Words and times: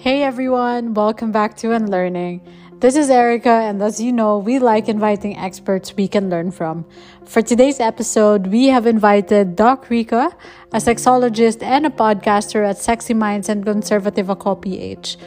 Hey 0.00 0.22
everyone, 0.22 0.94
welcome 0.94 1.30
back 1.30 1.58
to 1.58 1.74
Unlearning. 1.74 2.40
This 2.80 2.96
is 2.96 3.10
Erica, 3.10 3.50
and 3.50 3.82
as 3.82 4.00
you 4.00 4.12
know, 4.12 4.38
we 4.38 4.58
like 4.58 4.88
inviting 4.88 5.36
experts 5.36 5.94
we 5.94 6.08
can 6.08 6.30
learn 6.30 6.52
from. 6.52 6.86
For 7.26 7.42
today's 7.42 7.80
episode, 7.80 8.46
we 8.46 8.68
have 8.68 8.86
invited 8.86 9.56
Doc 9.56 9.90
Rica, 9.90 10.34
a 10.72 10.78
sexologist 10.78 11.62
and 11.62 11.84
a 11.84 11.90
podcaster 11.90 12.66
at 12.66 12.78
Sexy 12.78 13.12
Minds 13.12 13.50
and 13.50 13.62
Conservative 13.62 14.30
Ako 14.30 14.54
PH. 14.54 15.18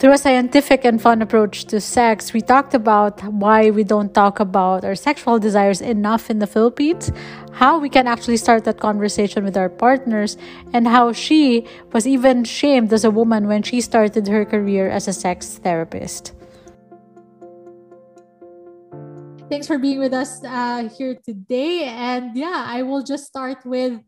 Through 0.00 0.12
a 0.12 0.18
scientific 0.18 0.86
and 0.86 0.96
fun 0.96 1.20
approach 1.20 1.66
to 1.66 1.78
sex, 1.78 2.32
we 2.32 2.40
talked 2.40 2.72
about 2.72 3.22
why 3.22 3.68
we 3.68 3.84
don't 3.84 4.14
talk 4.14 4.40
about 4.40 4.82
our 4.82 4.94
sexual 4.94 5.38
desires 5.38 5.82
enough 5.82 6.30
in 6.30 6.38
the 6.38 6.46
Philippines, 6.46 7.12
how 7.52 7.78
we 7.78 7.90
can 7.90 8.06
actually 8.06 8.38
start 8.38 8.64
that 8.64 8.80
conversation 8.80 9.44
with 9.44 9.58
our 9.58 9.68
partners, 9.68 10.38
and 10.72 10.88
how 10.88 11.12
she 11.12 11.66
was 11.92 12.06
even 12.06 12.44
shamed 12.44 12.94
as 12.94 13.04
a 13.04 13.10
woman 13.10 13.46
when 13.46 13.62
she 13.62 13.82
started 13.82 14.26
her 14.26 14.46
career 14.46 14.88
as 14.88 15.06
a 15.06 15.12
sex 15.12 15.58
therapist. 15.58 16.32
Thanks 19.50 19.66
for 19.66 19.76
being 19.76 19.98
with 19.98 20.14
us 20.14 20.42
uh, 20.44 20.88
here 20.96 21.18
today. 21.22 21.84
And 21.84 22.34
yeah, 22.34 22.64
I 22.66 22.82
will 22.84 23.02
just 23.02 23.26
start 23.26 23.66
with 23.66 24.00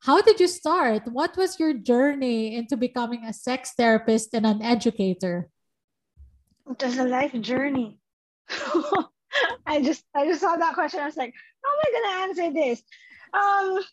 how 0.00 0.20
did 0.22 0.40
you 0.40 0.48
start? 0.48 1.06
What 1.06 1.36
was 1.36 1.58
your 1.58 1.74
journey 1.74 2.54
into 2.56 2.76
becoming 2.76 3.24
a 3.24 3.32
sex 3.32 3.72
therapist 3.76 4.34
and 4.34 4.46
an 4.46 4.62
educator? 4.62 5.50
It 6.68 6.82
was 6.82 6.98
a 6.98 7.04
life 7.04 7.32
journey. 7.40 7.98
I 9.66 9.82
just 9.82 10.04
I 10.14 10.26
just 10.26 10.40
saw 10.40 10.56
that 10.56 10.74
question. 10.74 11.00
I 11.00 11.06
was 11.06 11.16
like, 11.16 11.34
how 11.62 11.70
am 11.70 11.80
I 11.82 11.88
gonna 11.92 12.14
answer 12.24 12.52
this? 12.52 12.82
Um 13.32 13.84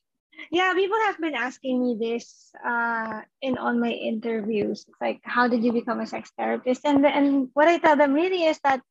yeah, 0.51 0.73
people 0.73 0.97
have 1.05 1.19
been 1.19 1.35
asking 1.35 1.81
me 1.81 1.97
this 1.99 2.51
uh, 2.65 3.21
in 3.41 3.57
on 3.57 3.79
my 3.79 3.91
interviews. 3.91 4.85
It's 4.87 5.01
like, 5.01 5.21
how 5.23 5.47
did 5.47 5.63
you 5.63 5.71
become 5.71 5.99
a 5.99 6.07
sex 6.07 6.31
therapist? 6.37 6.85
And 6.85 7.05
and 7.05 7.49
what 7.53 7.67
I 7.67 7.77
tell 7.77 7.95
them 7.95 8.13
really 8.13 8.43
is 8.43 8.59
that 8.63 8.81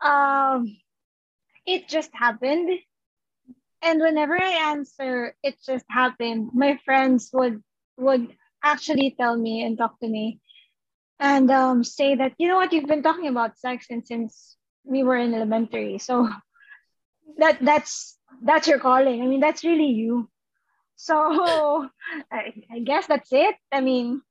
um, 0.00 0.76
it 1.66 1.88
just 1.88 2.10
happened. 2.14 2.70
And 3.84 4.00
whenever 4.00 4.34
I 4.40 4.72
answer, 4.72 5.36
it 5.42 5.56
just 5.64 5.84
happened, 5.90 6.50
my 6.54 6.80
friends 6.84 7.28
would 7.32 7.62
would 7.98 8.34
actually 8.64 9.14
tell 9.20 9.36
me 9.36 9.62
and 9.62 9.76
talk 9.76 10.00
to 10.00 10.08
me 10.08 10.40
and 11.20 11.50
um, 11.50 11.84
say 11.84 12.16
that, 12.16 12.32
you 12.38 12.48
know 12.48 12.56
what, 12.56 12.72
you've 12.72 12.88
been 12.88 13.02
talking 13.02 13.28
about 13.28 13.58
sex 13.58 13.86
since, 13.86 14.08
since 14.08 14.56
we 14.84 15.02
were 15.02 15.16
in 15.16 15.34
elementary. 15.34 15.98
So 15.98 16.28
that 17.38 17.58
that's 17.60 18.18
that's 18.42 18.66
your 18.66 18.78
calling. 18.78 19.22
I 19.22 19.26
mean, 19.26 19.40
that's 19.40 19.64
really 19.64 19.92
you. 19.92 20.28
So 20.96 21.14
I, 22.32 22.54
I 22.72 22.78
guess 22.80 23.06
that's 23.06 23.32
it. 23.32 23.54
I 23.70 23.80
mean, 23.80 24.22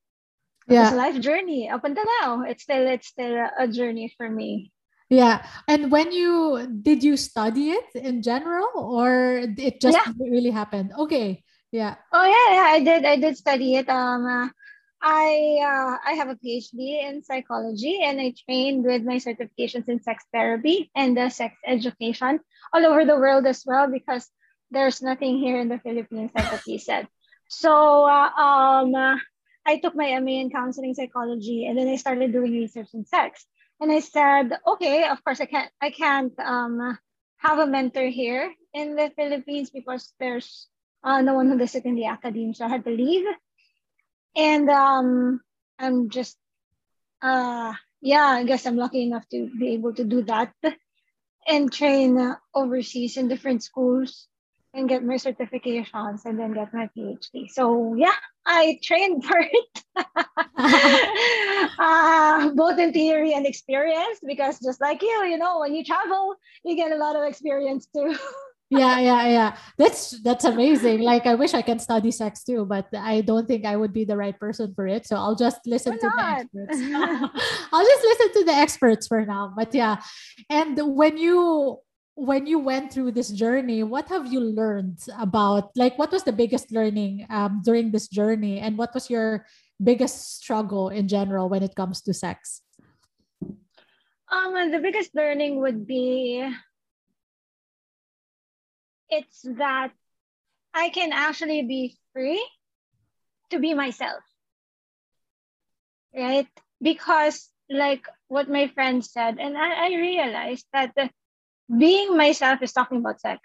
yeah. 0.68 0.86
it's 0.86 0.94
a 0.94 0.98
life 0.98 1.20
journey 1.22 1.70
up 1.70 1.84
until 1.84 2.06
now. 2.22 2.42
It's 2.42 2.64
still 2.64 2.88
it's 2.88 3.08
still 3.08 3.48
a 3.60 3.68
journey 3.68 4.14
for 4.18 4.28
me. 4.28 4.73
Yeah. 5.14 5.46
And 5.68 5.92
when 5.92 6.12
you 6.12 6.66
did 6.82 7.04
you 7.06 7.18
study 7.18 7.70
it 7.78 7.86
in 7.94 8.26
general 8.26 8.74
or 8.74 9.46
it 9.46 9.78
just 9.80 9.94
yeah. 9.94 10.10
really 10.18 10.50
happened? 10.50 10.92
Okay. 10.98 11.46
Yeah. 11.72 12.02
Oh 12.12 12.26
yeah, 12.26 12.50
yeah, 12.58 12.68
I 12.74 12.80
did 12.82 13.06
I 13.06 13.16
did 13.18 13.38
study 13.38 13.78
it. 13.78 13.90
Um 13.90 14.26
uh, 14.26 14.50
I 15.04 15.60
uh, 15.62 15.98
I 16.02 16.14
have 16.18 16.30
a 16.30 16.40
PhD 16.40 17.06
in 17.06 17.22
psychology 17.22 18.02
and 18.02 18.18
I 18.22 18.34
trained 18.34 18.86
with 18.86 19.04
my 19.04 19.22
certifications 19.22 19.86
in 19.86 20.02
sex 20.02 20.24
therapy 20.34 20.90
and 20.96 21.14
uh, 21.20 21.30
sex 21.30 21.54
education 21.68 22.40
all 22.72 22.86
over 22.86 23.06
the 23.06 23.20
world 23.20 23.46
as 23.46 23.62
well 23.68 23.92
because 23.92 24.26
there's 24.72 25.04
nothing 25.04 25.38
here 25.38 25.60
in 25.60 25.70
the 25.70 25.78
Philippines 25.78 26.32
like 26.34 26.50
what 26.50 26.66
you 26.66 26.80
said. 26.80 27.06
So 27.50 28.08
uh, 28.10 28.32
um, 28.34 28.96
uh, 28.96 29.20
I 29.66 29.78
took 29.78 29.94
my 29.94 30.18
MA 30.20 30.42
in 30.42 30.50
counseling 30.50 30.96
psychology 30.96 31.68
and 31.68 31.78
then 31.78 31.88
I 31.88 31.98
started 31.98 32.32
doing 32.32 32.52
research 32.52 32.90
in 32.94 33.06
sex. 33.06 33.46
And 33.84 33.92
I 33.92 34.00
said, 34.00 34.56
okay, 34.66 35.04
of 35.10 35.22
course 35.26 35.42
I 35.42 35.46
can't 35.46 35.70
I 35.82 35.92
can't 35.92 36.32
um, 36.40 36.98
have 37.44 37.60
a 37.60 37.68
mentor 37.68 38.08
here 38.08 38.48
in 38.74 38.96
the 38.96 39.12
Philippines 39.14 39.72
because 39.72 40.14
there's 40.22 40.70
uh, 41.04 41.20
no 41.20 41.34
one 41.34 41.52
who 41.52 41.58
does 41.58 41.76
it 41.76 41.84
in 41.84 41.96
the 41.96 42.06
academy, 42.06 42.54
so 42.54 42.64
I 42.64 42.70
had 42.70 42.86
to 42.86 42.96
leave. 42.96 43.28
And 44.38 44.70
um, 44.70 45.42
I'm 45.78 46.08
just, 46.10 46.38
uh, 47.22 47.74
yeah, 48.00 48.24
I 48.24 48.46
guess 48.46 48.66
I'm 48.66 48.78
lucky 48.78 49.04
enough 49.04 49.28
to 49.36 49.52
be 49.60 49.74
able 49.74 49.94
to 49.96 50.06
do 50.06 50.24
that 50.32 50.54
and 51.46 51.68
train 51.68 52.38
overseas 52.56 53.18
in 53.18 53.28
different 53.28 53.64
schools 53.64 54.30
and 54.74 54.90
get 54.90 55.04
my 55.04 55.16
certifications 55.16 56.26
and 56.26 56.40
then 56.40 56.54
get 56.54 56.74
my 56.74 56.90
PhD. 56.98 57.50
So 57.50 57.96
yeah, 57.96 58.16
I 58.46 58.80
trained 58.84 59.24
for 59.24 59.38
it, 59.40 59.84
uh, 61.80 62.50
both 62.56 62.80
in 62.80 62.92
theory 62.92 63.34
and 63.34 63.46
experience. 63.46 64.20
Because 64.26 64.60
just 64.60 64.82
like 64.82 65.02
you, 65.02 65.26
you 65.26 65.38
know, 65.38 65.60
when 65.60 65.76
you 65.76 65.84
travel, 65.84 66.36
you 66.66 66.76
get 66.76 66.92
a 66.92 66.98
lot 66.98 67.16
of 67.16 67.24
experience 67.24 67.88
too. 67.96 68.18
yeah, 68.70 69.00
yeah, 69.00 69.28
yeah. 69.28 69.58
That's 69.78 70.20
that's 70.24 70.46
amazing. 70.46 71.02
Like 71.02 71.28
I 71.28 71.36
wish 71.36 71.54
I 71.54 71.62
can 71.62 71.78
study 71.78 72.10
sex 72.10 72.44
too, 72.44 72.66
but 72.66 72.88
I 72.94 73.22
don't 73.22 73.48
think 73.48 73.66
I 73.66 73.76
would 73.76 73.94
be 73.94 74.06
the 74.06 74.18
right 74.18 74.38
person 74.38 74.74
for 74.76 74.88
it. 74.88 75.06
So 75.06 75.16
I'll 75.18 75.36
just 75.36 75.60
listen 75.68 76.00
to 76.00 76.12
the 76.18 76.24
experts. 76.26 76.78
I'll 77.72 77.86
just 77.86 78.04
listen 78.04 78.34
to 78.34 78.46
the 78.46 78.56
experts 78.56 79.08
for 79.08 79.24
now. 79.24 79.54
But 79.56 79.76
yeah, 79.76 80.02
and 80.50 80.80
when 80.96 81.18
you 81.18 81.80
when 82.16 82.46
you 82.46 82.60
went 82.60 82.94
through 82.94 83.12
this 83.12 83.30
journey, 83.30 83.82
what 83.84 84.08
have 84.10 84.32
you 84.32 84.40
learned 84.40 85.00
about 85.18 85.72
like 85.76 85.98
what 85.98 86.12
was 86.12 86.24
the 86.24 86.32
biggest 86.32 86.72
learning 86.72 87.26
um, 87.30 87.62
during 87.64 87.92
this 87.92 88.08
journey, 88.08 88.60
and 88.60 88.78
what 88.78 88.94
was 88.94 89.10
your 89.10 89.46
biggest 89.82 90.38
struggle 90.38 90.90
in 90.90 91.08
general 91.08 91.50
when 91.50 91.64
it 91.64 91.76
comes 91.76 92.02
to 92.02 92.14
sex? 92.14 92.62
Um, 94.32 94.72
the 94.72 94.80
biggest 94.80 95.14
learning 95.14 95.60
would 95.62 95.86
be 95.86 96.42
it's 99.10 99.46
that 99.58 99.92
I 100.74 100.90
can 100.90 101.14
actually 101.14 101.62
be 101.64 101.98
free 102.14 102.42
to 103.52 103.60
be 103.60 103.74
myself, 103.74 104.24
right? 106.16 106.48
Because 106.82 107.50
like 107.70 108.06
what 108.28 108.50
my 108.50 108.68
friend 108.74 109.06
said, 109.06 109.38
and 109.40 109.58
I, 109.58 109.88
I 109.88 109.96
realized 109.96 110.66
that 110.74 110.94
the, 110.96 111.10
being 111.70 112.18
myself 112.18 112.62
is 112.62 112.74
talking 112.74 112.98
about 112.98 113.22
sex 113.22 113.40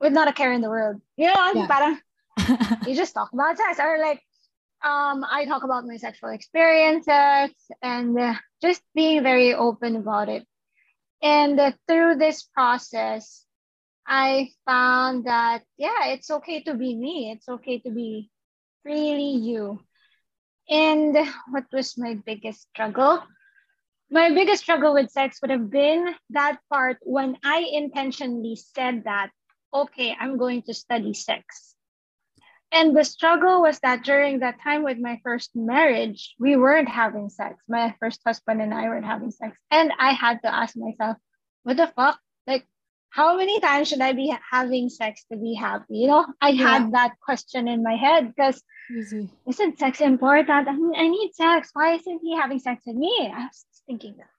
with 0.00 0.12
not 0.12 0.28
a 0.28 0.32
care 0.32 0.52
in 0.52 0.60
the 0.60 0.68
world. 0.68 1.00
You 1.16 1.28
know, 1.28 1.52
yeah. 1.54 1.66
parang, 1.66 1.98
you 2.86 2.94
just 2.94 3.14
talk 3.14 3.32
about 3.32 3.56
sex 3.56 3.78
or 3.78 3.98
like 3.98 4.22
um, 4.82 5.24
I 5.24 5.44
talk 5.46 5.62
about 5.62 5.86
my 5.86 5.96
sexual 5.96 6.30
experiences 6.30 7.54
and 7.82 8.18
uh, 8.18 8.34
just 8.60 8.82
being 8.94 9.22
very 9.22 9.54
open 9.54 9.96
about 9.96 10.28
it. 10.28 10.46
And 11.22 11.58
uh, 11.58 11.72
through 11.86 12.16
this 12.16 12.42
process, 12.42 13.44
I 14.06 14.50
found 14.66 15.26
that, 15.26 15.62
yeah, 15.76 16.06
it's 16.06 16.30
okay 16.30 16.62
to 16.64 16.74
be 16.74 16.96
me. 16.96 17.30
It's 17.30 17.48
okay 17.48 17.78
to 17.80 17.90
be 17.90 18.28
really 18.84 19.36
you. 19.36 19.78
And 20.68 21.16
what 21.50 21.66
was 21.72 21.96
my 21.96 22.14
biggest 22.14 22.62
struggle? 22.62 23.22
My 24.12 24.30
biggest 24.30 24.62
struggle 24.62 24.92
with 24.94 25.10
sex 25.10 25.40
would 25.40 25.50
have 25.50 25.70
been 25.70 26.14
that 26.30 26.58
part 26.70 26.98
when 27.02 27.38
I 27.42 27.66
intentionally 27.72 28.56
said 28.56 29.04
that, 29.04 29.30
okay, 29.72 30.14
I'm 30.18 30.36
going 30.36 30.62
to 30.62 30.74
study 30.74 31.14
sex. 31.14 31.74
And 32.70 32.96
the 32.96 33.04
struggle 33.04 33.62
was 33.62 33.78
that 33.80 34.02
during 34.02 34.40
that 34.40 34.60
time 34.62 34.82
with 34.82 34.98
my 34.98 35.20
first 35.24 35.50
marriage, 35.54 36.34
we 36.38 36.56
weren't 36.56 36.88
having 36.88 37.28
sex. 37.28 37.56
My 37.68 37.94
first 38.00 38.20
husband 38.24 38.62
and 38.62 38.72
I 38.72 38.84
weren't 38.84 39.04
having 39.04 39.30
sex. 39.30 39.56
And 39.70 39.92
I 39.98 40.12
had 40.12 40.40
to 40.42 40.54
ask 40.54 40.76
myself, 40.76 41.16
what 41.64 41.76
the 41.76 41.86
fuck? 41.86 42.18
Like, 42.46 42.66
how 43.10 43.36
many 43.36 43.60
times 43.60 43.88
should 43.88 44.00
I 44.00 44.12
be 44.12 44.34
having 44.50 44.88
sex 44.88 45.24
to 45.30 45.38
be 45.38 45.54
happy? 45.54 45.98
You 45.98 46.08
know, 46.08 46.26
I 46.40 46.50
yeah. 46.50 46.68
had 46.68 46.92
that 46.92 47.12
question 47.20 47.68
in 47.68 47.82
my 47.82 47.96
head 47.96 48.34
because 48.34 48.62
isn't 49.46 49.78
sex 49.78 50.00
important? 50.00 50.68
I 50.68 50.72
mean, 50.72 50.94
I 50.96 51.08
need 51.08 51.34
sex. 51.34 51.70
Why 51.72 51.94
isn't 51.94 52.20
he 52.22 52.36
having 52.36 52.58
sex 52.58 52.82
with 52.86 52.96
me? 52.96 53.30
I 53.34 53.44
was 53.44 53.66
thinking 53.86 54.16
that. 54.18 54.30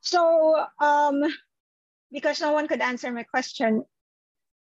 So, 0.00 0.64
um, 0.80 1.22
because 2.12 2.40
no 2.40 2.52
one 2.52 2.68
could 2.68 2.80
answer 2.80 3.10
my 3.10 3.24
question 3.24 3.84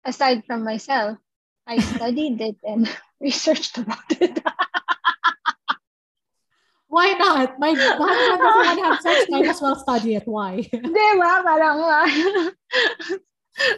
aside 0.05 0.44
from 0.47 0.65
myself, 0.65 1.19
I 1.67 1.79
studied 1.94 2.41
it 2.41 2.56
and 2.65 2.88
researched 3.21 3.79
about 3.79 4.11
it. 4.21 4.43
Why 6.91 7.12
not? 7.15 7.55
My 7.61 7.71
husband 7.71 8.43
doesn't 8.43 8.85
have 8.85 9.00
sex, 9.00 9.27
might 9.31 9.47
as 9.47 9.62
well 9.62 9.77
study 9.79 10.17
it. 10.17 10.27
Why? 10.27 10.59
Di 10.59 11.12
ba? 11.15 11.38
Parang, 11.47 11.79
uh, 11.79 12.50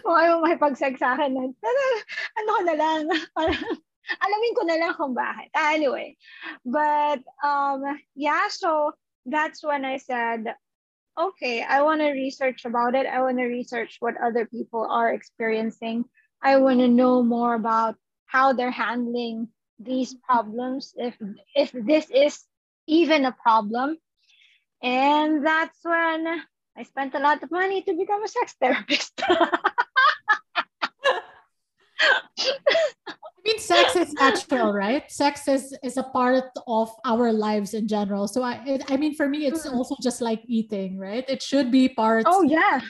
kung 0.00 0.16
ayaw 0.16 0.40
makipag-sex 0.40 0.96
sa 0.96 1.12
akin, 1.12 1.36
ano 1.36 2.48
ko 2.48 2.60
na 2.64 2.72
lang, 2.72 3.12
parang, 3.36 3.60
alamin 4.16 4.56
ko 4.56 4.62
na 4.64 4.76
lang 4.80 4.92
kung 4.96 5.12
bakit. 5.12 5.52
Ah, 5.52 5.76
anyway, 5.76 6.16
but, 6.64 7.20
um, 7.44 7.84
yeah, 8.16 8.48
so, 8.48 8.96
that's 9.26 9.62
when 9.62 9.84
I 9.84 9.98
said, 9.98 10.54
okay, 11.18 11.62
I 11.62 11.82
want 11.82 12.00
to 12.00 12.10
research 12.10 12.64
about 12.64 12.94
it. 12.94 13.06
I 13.06 13.22
want 13.22 13.38
to 13.38 13.44
research 13.44 13.96
what 14.00 14.14
other 14.20 14.46
people 14.46 14.86
are 14.88 15.12
experiencing. 15.12 16.04
I 16.42 16.56
want 16.56 16.80
to 16.80 16.88
know 16.88 17.22
more 17.22 17.54
about 17.54 17.96
how 18.26 18.52
they're 18.52 18.70
handling 18.70 19.48
these 19.78 20.14
problems 20.14 20.94
if 20.96 21.16
if 21.54 21.72
this 21.72 22.08
is 22.10 22.38
even 22.86 23.24
a 23.24 23.32
problem 23.32 23.96
and 24.82 25.44
that's 25.44 25.78
when 25.82 26.26
i 26.76 26.82
spent 26.82 27.14
a 27.14 27.18
lot 27.18 27.42
of 27.42 27.50
money 27.50 27.82
to 27.82 27.92
become 27.94 28.22
a 28.22 28.28
sex 28.28 28.54
therapist 28.60 29.20
I 33.44 33.48
mean, 33.50 33.58
sex 33.58 33.96
is 33.96 34.12
natural, 34.12 34.72
right? 34.72 35.10
Sex 35.10 35.48
is 35.48 35.74
is 35.82 35.96
a 35.96 36.04
part 36.04 36.46
of 36.68 36.90
our 37.04 37.32
lives 37.32 37.74
in 37.74 37.88
general. 37.88 38.28
So 38.28 38.42
I, 38.42 38.62
it, 38.64 38.86
I 38.86 38.96
mean, 38.96 39.14
for 39.18 39.28
me, 39.28 39.46
it's 39.46 39.66
mm. 39.66 39.74
also 39.74 39.96
just 40.00 40.20
like 40.22 40.42
eating, 40.46 40.96
right? 40.96 41.24
It 41.26 41.42
should 41.42 41.72
be 41.72 41.88
part. 41.88 42.22
Oh 42.28 42.42
yeah, 42.42 42.80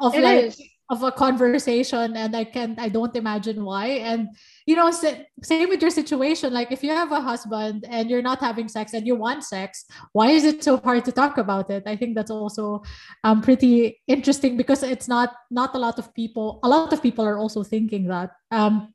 of 0.00 0.14
it 0.14 0.24
like 0.24 0.44
is. 0.44 0.62
of 0.88 1.02
a 1.02 1.12
conversation, 1.12 2.16
and 2.16 2.34
I 2.34 2.44
can't, 2.44 2.80
I 2.80 2.88
don't 2.88 3.14
imagine 3.16 3.62
why. 3.62 4.00
And 4.00 4.32
you 4.64 4.76
know, 4.76 4.90
same 4.90 5.68
with 5.68 5.82
your 5.82 5.92
situation. 5.92 6.54
Like 6.54 6.72
if 6.72 6.82
you 6.82 6.96
have 6.96 7.12
a 7.12 7.20
husband 7.20 7.84
and 7.84 8.08
you're 8.08 8.24
not 8.24 8.40
having 8.40 8.68
sex 8.68 8.94
and 8.94 9.06
you 9.06 9.14
want 9.14 9.44
sex, 9.44 9.84
why 10.16 10.30
is 10.32 10.44
it 10.44 10.64
so 10.64 10.78
hard 10.78 11.04
to 11.04 11.12
talk 11.12 11.36
about 11.36 11.68
it? 11.68 11.82
I 11.84 11.96
think 11.96 12.16
that's 12.16 12.32
also 12.32 12.80
um 13.24 13.42
pretty 13.42 14.00
interesting 14.08 14.56
because 14.56 14.82
it's 14.82 15.06
not 15.06 15.36
not 15.50 15.76
a 15.76 15.78
lot 15.78 15.98
of 15.98 16.14
people. 16.14 16.60
A 16.64 16.68
lot 16.68 16.94
of 16.96 17.02
people 17.02 17.28
are 17.28 17.36
also 17.36 17.62
thinking 17.62 18.08
that. 18.08 18.32
Um, 18.50 18.94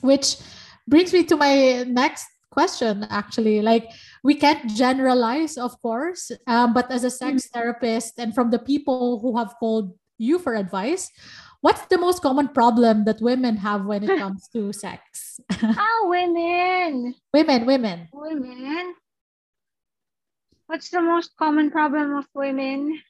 which 0.00 0.36
brings 0.86 1.12
me 1.12 1.24
to 1.24 1.36
my 1.36 1.84
next 1.84 2.26
question 2.50 3.06
actually. 3.10 3.62
Like 3.62 3.90
we 4.24 4.34
can't 4.34 4.68
generalize 4.74 5.56
of 5.56 5.80
course 5.82 6.30
um, 6.46 6.74
but 6.74 6.90
as 6.90 7.04
a 7.04 7.10
sex 7.10 7.46
mm. 7.46 7.50
therapist 7.52 8.18
and 8.18 8.34
from 8.34 8.50
the 8.50 8.58
people 8.58 9.20
who 9.20 9.36
have 9.36 9.54
called 9.60 9.94
you 10.18 10.38
for 10.38 10.54
advice 10.54 11.10
what's 11.60 11.86
the 11.86 11.98
most 11.98 12.22
common 12.22 12.48
problem 12.48 13.04
that 13.04 13.20
women 13.20 13.56
have 13.56 13.84
when 13.84 14.04
it 14.04 14.18
comes 14.22 14.48
to 14.54 14.72
sex? 14.72 15.40
Ah 15.62 16.02
women. 16.04 17.14
Women 17.32 17.66
women. 17.66 18.08
Women? 18.12 18.94
What's 20.66 20.90
the 20.90 21.00
most 21.00 21.36
common 21.36 21.70
problem 21.70 22.16
of 22.16 22.26
women? 22.34 23.00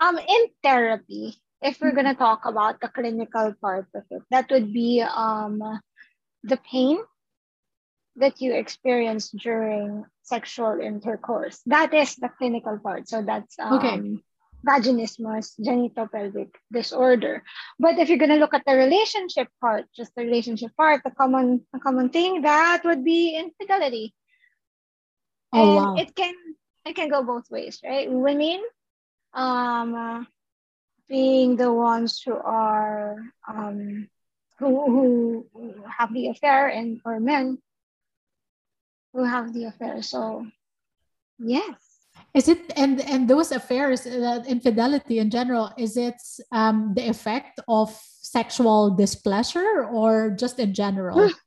Um 0.00 0.18
in 0.18 0.42
therapy 0.62 1.34
if 1.62 1.80
we're 1.80 1.88
mm-hmm. 1.88 2.04
going 2.04 2.12
to 2.12 2.18
talk 2.18 2.44
about 2.44 2.80
the 2.80 2.88
clinical 2.88 3.54
part 3.60 3.88
of 3.94 4.04
it 4.10 4.22
that 4.30 4.50
would 4.50 4.72
be 4.72 5.00
um 5.00 5.62
the 6.44 6.58
pain 6.58 6.98
that 8.16 8.40
you 8.40 8.54
experience 8.54 9.30
during 9.30 10.04
sexual 10.22 10.78
intercourse. 10.78 11.60
That 11.66 11.92
is 11.92 12.14
the 12.16 12.28
clinical 12.28 12.78
part. 12.78 13.08
So 13.08 13.22
that's 13.22 13.58
um, 13.58 13.72
okay. 13.78 13.98
vaginismus, 14.62 15.58
genitopelvic 15.58 16.52
disorder. 16.70 17.42
But 17.78 17.98
if 17.98 18.08
you're 18.08 18.22
gonna 18.22 18.36
look 18.38 18.54
at 18.54 18.62
the 18.66 18.76
relationship 18.76 19.48
part, 19.60 19.86
just 19.96 20.14
the 20.14 20.22
relationship 20.22 20.70
part, 20.76 21.02
the 21.02 21.10
common 21.10 21.66
the 21.72 21.80
common 21.80 22.10
thing 22.10 22.42
that 22.42 22.84
would 22.84 23.04
be 23.04 23.34
infidelity. 23.34 24.14
Oh, 25.52 25.58
and 25.58 25.76
wow. 25.76 25.96
it 25.96 26.14
can 26.14 26.34
it 26.86 26.94
can 26.94 27.08
go 27.08 27.24
both 27.24 27.50
ways, 27.50 27.80
right? 27.82 28.10
Women 28.10 28.62
um 29.32 30.26
being 31.08 31.56
the 31.56 31.72
ones 31.72 32.22
who 32.22 32.32
are 32.32 33.18
um 33.48 34.08
who, 34.58 35.46
who 35.52 35.74
have 35.98 36.12
the 36.12 36.28
affair 36.28 36.68
and 36.68 37.00
or 37.04 37.20
men 37.20 37.58
who 39.12 39.24
have 39.24 39.52
the 39.52 39.64
affair. 39.64 40.02
So 40.02 40.46
yes. 41.38 41.94
Is 42.34 42.48
it 42.48 42.72
and 42.76 43.00
and 43.00 43.30
those 43.30 43.52
affairs, 43.52 44.02
that 44.02 44.42
uh, 44.42 44.44
infidelity 44.46 45.18
in 45.18 45.30
general, 45.30 45.70
is 45.78 45.96
it 45.96 46.18
um, 46.50 46.92
the 46.94 47.08
effect 47.08 47.60
of 47.68 47.94
sexual 48.22 48.90
displeasure 48.90 49.86
or 49.86 50.30
just 50.30 50.58
in 50.58 50.74
general? 50.74 51.30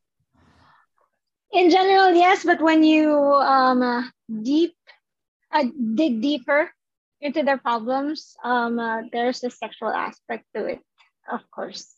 In 1.53 1.71
general, 1.71 2.11
yes, 2.11 2.43
but 2.43 2.61
when 2.61 2.83
you 2.83 3.09
um, 3.15 3.81
uh, 3.81 4.03
deep 4.43 4.75
uh, 5.49 5.63
dig 5.95 6.21
deeper 6.21 6.69
into 7.21 7.41
their 7.41 7.57
problems, 7.57 8.35
um, 8.43 8.77
uh, 8.77 9.03
there's 9.13 9.41
a 9.45 9.49
sexual 9.49 9.89
aspect 9.89 10.43
to 10.53 10.65
it, 10.65 10.83
of 11.31 11.49
course. 11.49 11.96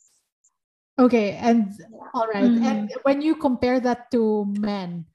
Okay, 1.00 1.40
and 1.40 1.72
all 2.13 2.28
right. 2.28 2.44
mm-hmm. 2.44 2.66
And 2.68 2.92
when 3.04 3.22
you 3.22 3.36
compare 3.36 3.80
that 3.80 4.12
to 4.12 4.46
men, 4.60 5.06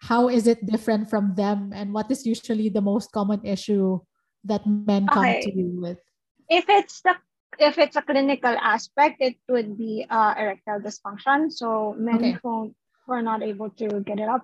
how 0.00 0.28
is 0.28 0.46
it 0.46 0.64
different 0.64 1.10
from 1.10 1.34
them 1.36 1.72
and 1.74 1.92
what 1.92 2.10
is 2.10 2.24
usually 2.24 2.68
the 2.68 2.80
most 2.80 3.12
common 3.12 3.44
issue 3.44 4.00
that 4.44 4.64
men 4.66 5.06
come 5.06 5.24
okay. 5.24 5.42
to 5.44 5.52
you 5.52 5.68
with? 5.80 6.00
If 6.48 6.64
it's 6.68 7.00
the 7.02 7.16
if 7.58 7.78
it's 7.78 7.96
a 7.96 8.02
clinical 8.02 8.56
aspect, 8.56 9.20
it 9.20 9.36
would 9.48 9.78
be 9.78 10.06
uh, 10.10 10.34
erectile 10.36 10.80
dysfunction. 10.80 11.52
So 11.52 11.94
men 11.98 12.16
okay. 12.16 12.36
who, 12.42 12.74
who 13.06 13.12
are 13.12 13.22
not 13.22 13.42
able 13.42 13.70
to 13.70 14.00
get 14.00 14.18
it 14.18 14.28
up 14.28 14.42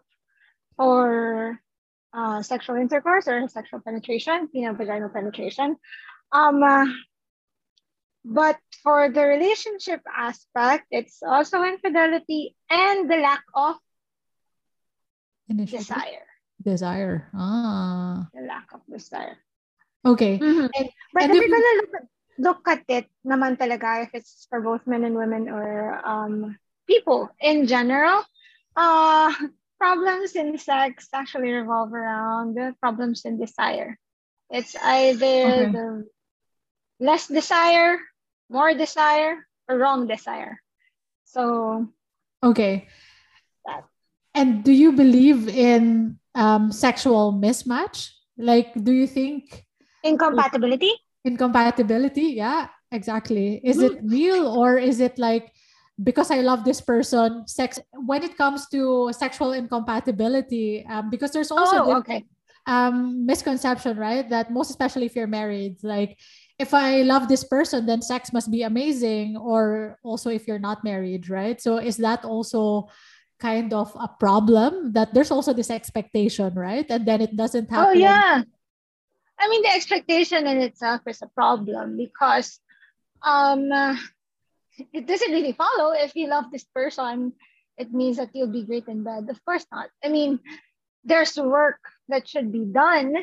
or 0.78 1.58
uh, 2.12 2.42
sexual 2.42 2.76
intercourse 2.76 3.26
or 3.26 3.46
sexual 3.48 3.80
penetration, 3.80 4.48
you 4.52 4.66
know, 4.66 4.74
vaginal 4.74 5.08
penetration. 5.08 5.76
Um, 6.32 6.62
uh, 6.62 6.86
but 8.24 8.58
for 8.82 9.08
the 9.08 9.24
relationship 9.24 10.00
aspect, 10.06 10.86
it's 10.90 11.22
also 11.22 11.62
infidelity 11.64 12.54
and 12.70 13.10
the 13.10 13.16
lack 13.16 13.44
of 13.54 13.76
Initiative? 15.48 15.86
desire. 15.86 16.26
Desire. 16.62 17.28
Ah. 17.34 18.28
The 18.34 18.42
lack 18.42 18.68
of 18.72 18.80
desire. 18.90 19.38
Okay. 20.04 20.38
Mm-hmm. 20.38 20.68
And, 20.68 20.88
but 21.12 21.22
and 21.24 21.32
if, 21.32 21.36
if 21.36 21.48
you're 21.48 21.56
gonna 21.56 21.76
look 21.80 21.94
at, 21.94 22.06
look 22.38 22.62
at 22.68 22.82
it 22.88 23.06
naman 23.24 23.56
talaga, 23.56 24.04
if 24.04 24.10
it's 24.14 24.46
for 24.48 24.60
both 24.60 24.86
men 24.86 25.04
and 25.04 25.16
women 25.16 25.48
or 25.48 26.00
um, 26.04 26.56
people 26.86 27.28
in 27.40 27.66
general, 27.66 28.24
uh, 28.76 29.32
problems 29.80 30.36
in 30.36 30.58
sex 30.58 31.08
actually 31.12 31.52
revolve 31.52 31.92
around 31.92 32.54
the 32.54 32.76
problems 32.80 33.24
in 33.24 33.40
desire. 33.40 33.96
It's 34.50 34.76
either 34.76 35.24
okay. 35.24 35.72
the 35.72 36.08
less 37.00 37.26
desire 37.26 37.98
more 38.50 38.74
desire 38.74 39.46
or 39.68 39.78
wrong 39.78 40.06
desire. 40.06 40.58
So, 41.24 41.86
okay. 42.42 42.88
That. 43.64 43.86
And 44.34 44.64
do 44.64 44.72
you 44.72 44.92
believe 44.92 45.48
in 45.48 46.18
um, 46.34 46.72
sexual 46.72 47.32
mismatch? 47.32 48.10
Like, 48.36 48.74
do 48.74 48.92
you 48.92 49.06
think 49.06 49.64
incompatibility? 50.02 50.92
Incompatibility, 51.24 52.34
yeah, 52.34 52.68
exactly. 52.90 53.60
Is 53.62 53.78
it 53.78 54.00
hmm. 54.00 54.08
real 54.08 54.48
or 54.48 54.76
is 54.76 55.00
it 55.00 55.18
like 55.18 55.52
because 56.02 56.30
I 56.30 56.40
love 56.40 56.64
this 56.64 56.80
person, 56.80 57.46
sex? 57.46 57.78
When 57.92 58.24
it 58.24 58.36
comes 58.36 58.66
to 58.68 59.12
sexual 59.12 59.52
incompatibility, 59.52 60.84
um, 60.88 61.10
because 61.10 61.30
there's 61.30 61.50
also 61.50 61.76
oh, 61.76 61.86
this, 61.86 61.96
okay. 62.00 62.24
um, 62.66 63.26
misconception, 63.26 63.98
right? 63.98 64.28
That 64.30 64.50
most 64.50 64.70
especially 64.70 65.06
if 65.06 65.14
you're 65.14 65.28
married, 65.28 65.76
like 65.84 66.18
if 66.60 66.76
I 66.76 67.00
love 67.02 67.26
this 67.26 67.42
person, 67.42 67.86
then 67.86 68.02
sex 68.04 68.32
must 68.32 68.52
be 68.52 68.62
amazing. 68.62 69.36
Or 69.36 69.98
also 70.04 70.28
if 70.28 70.46
you're 70.46 70.60
not 70.60 70.84
married, 70.84 71.30
right? 71.32 71.56
So 71.56 71.78
is 71.78 71.96
that 72.04 72.24
also 72.24 72.92
kind 73.40 73.72
of 73.72 73.88
a 73.96 74.08
problem 74.20 74.92
that 74.92 75.14
there's 75.14 75.32
also 75.32 75.56
this 75.56 75.70
expectation, 75.70 76.52
right? 76.52 76.84
And 76.90 77.08
then 77.08 77.24
it 77.24 77.34
doesn't 77.34 77.70
happen. 77.70 77.96
Oh 77.96 77.98
yeah. 77.98 78.44
I 79.40 79.48
mean 79.48 79.62
the 79.62 79.72
expectation 79.72 80.46
in 80.46 80.60
itself 80.60 81.00
is 81.08 81.24
a 81.24 81.32
problem 81.32 81.96
because 81.96 82.60
um 83.24 83.72
it 84.92 85.08
doesn't 85.08 85.32
really 85.32 85.56
follow 85.56 85.96
if 85.96 86.12
you 86.14 86.28
love 86.28 86.52
this 86.52 86.64
person 86.64 87.32
it 87.80 87.92
means 87.96 88.18
that 88.18 88.28
you'll 88.36 88.52
be 88.52 88.68
great 88.68 88.86
in 88.88 89.02
bed. 89.02 89.32
Of 89.32 89.42
course 89.44 89.64
not. 89.72 89.88
I 90.04 90.12
mean, 90.12 90.38
there's 91.02 91.34
work 91.40 91.80
that 92.12 92.28
should 92.28 92.52
be 92.52 92.68
done 92.68 93.16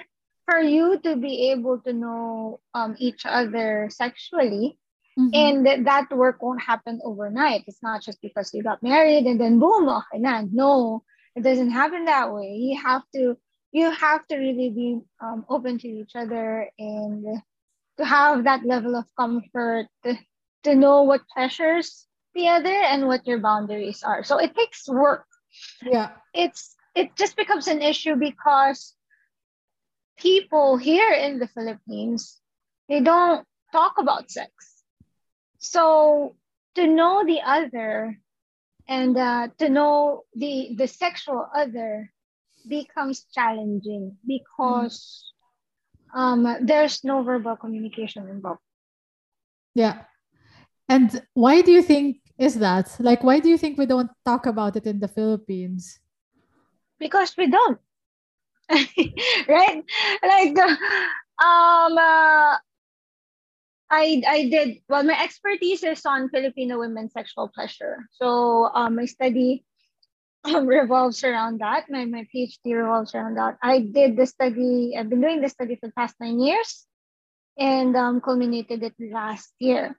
for 0.48 0.60
you 0.60 1.00
to 1.04 1.16
be 1.16 1.52
able 1.52 1.80
to 1.80 1.94
know 1.94 2.60
um, 2.74 2.96
each 2.98 3.26
other 3.26 3.90
sexually. 3.92 4.80
Mm-hmm. 5.18 5.34
and 5.34 5.88
that 5.88 6.12
work 6.12 6.44
won't 6.44 6.62
happen 6.62 7.02
overnight. 7.04 7.64
It's 7.66 7.82
not 7.82 8.04
just 8.04 8.22
because 8.22 8.54
you 8.54 8.62
got 8.62 8.84
married 8.84 9.26
and 9.26 9.42
then 9.42 9.58
boom 9.58 9.90
okay 9.90 10.22
na. 10.22 10.44
no 10.46 11.02
it 11.38 11.42
doesn't 11.42 11.72
happen 11.72 12.06
that 12.06 12.34
way. 12.34 12.54
You 12.54 12.82
have 12.82 13.04
to 13.16 13.38
you 13.72 13.92
have 13.92 14.26
to 14.28 14.38
really 14.38 14.70
be 14.70 15.00
um, 15.22 15.46
open 15.50 15.78
to 15.80 15.88
each 15.88 16.16
other 16.16 16.70
and 16.80 17.42
to 17.98 18.06
have 18.06 18.44
that 18.46 18.66
level 18.66 18.96
of 18.96 19.06
comfort 19.16 19.88
to, 20.04 20.18
to 20.64 20.76
know 20.76 21.04
what 21.04 21.28
pleasures 21.34 22.08
the 22.34 22.48
other 22.48 22.74
and 22.74 23.08
what 23.08 23.28
your 23.28 23.40
boundaries 23.40 24.04
are. 24.04 24.24
So 24.24 24.38
it 24.38 24.56
takes 24.56 24.88
work. 24.88 25.26
Yeah. 25.84 26.12
It's 26.34 26.76
it 26.96 27.16
just 27.16 27.38
becomes 27.38 27.68
an 27.68 27.82
issue 27.82 28.16
because 28.16 28.96
people 30.18 30.78
here 30.78 31.12
in 31.12 31.40
the 31.40 31.48
Philippines, 31.48 32.40
they 32.90 33.02
don't 33.02 33.46
talk 33.72 33.96
about 33.98 34.32
sex. 34.32 34.52
So 35.60 36.36
to 36.76 36.88
know 36.88 37.24
the 37.26 37.42
other 37.42 38.20
and 38.88 39.18
uh, 39.18 39.50
to 39.58 39.70
know 39.70 40.24
the 40.34 40.76
the 40.78 40.88
sexual 40.88 41.46
other 41.54 42.12
becomes 42.68 43.26
challenging 43.34 44.18
because 44.26 45.24
um, 46.14 46.46
there's 46.62 47.04
no 47.04 47.24
verbal 47.24 47.56
communication 47.56 48.30
involved. 48.30 48.62
Yeah. 49.76 50.04
And 50.90 51.22
why 51.34 51.62
do 51.62 51.72
you 51.72 51.82
think 51.82 52.22
is 52.38 52.60
that? 52.60 52.96
Like, 53.00 53.24
why 53.24 53.40
do 53.40 53.50
you 53.50 53.58
think 53.58 53.78
we 53.78 53.86
don't 53.86 54.12
talk 54.24 54.46
about 54.46 54.76
it 54.76 54.86
in 54.88 55.00
the 55.00 55.08
Philippines? 55.08 56.00
because 57.00 57.36
we 57.38 57.50
don't. 57.50 57.80
right? 59.48 59.84
Like, 60.24 60.58
um, 60.60 61.98
uh, 61.98 62.58
I 63.90 64.22
I 64.28 64.50
did 64.52 64.84
well. 64.90 65.04
My 65.04 65.16
expertise 65.24 65.84
is 65.84 66.06
on 66.06 66.30
Filipino 66.30 66.80
women's 66.80 67.14
sexual 67.14 67.48
pleasure. 67.48 68.04
So 68.12 68.70
um, 68.74 68.96
my 68.96 69.06
study 69.06 69.64
um, 70.44 70.68
revolves 70.78 71.24
around 71.24 71.62
that. 71.62 71.90
My 71.90 72.06
my 72.06 72.28
PhD 72.34 72.76
revolves 72.76 73.16
around 73.16 73.36
that. 73.36 73.58
I 73.64 73.80
did 73.80 74.18
the 74.18 74.26
study. 74.26 74.96
I've 74.98 75.10
been 75.10 75.22
doing 75.22 75.42
the 75.42 75.50
study 75.50 75.76
for 75.80 75.88
the 75.88 75.94
past 75.96 76.16
nine 76.20 76.40
years, 76.40 76.86
and 77.58 77.96
um, 77.96 78.20
culminated 78.20 78.84
it 78.84 78.96
last 79.00 79.54
year. 79.60 79.96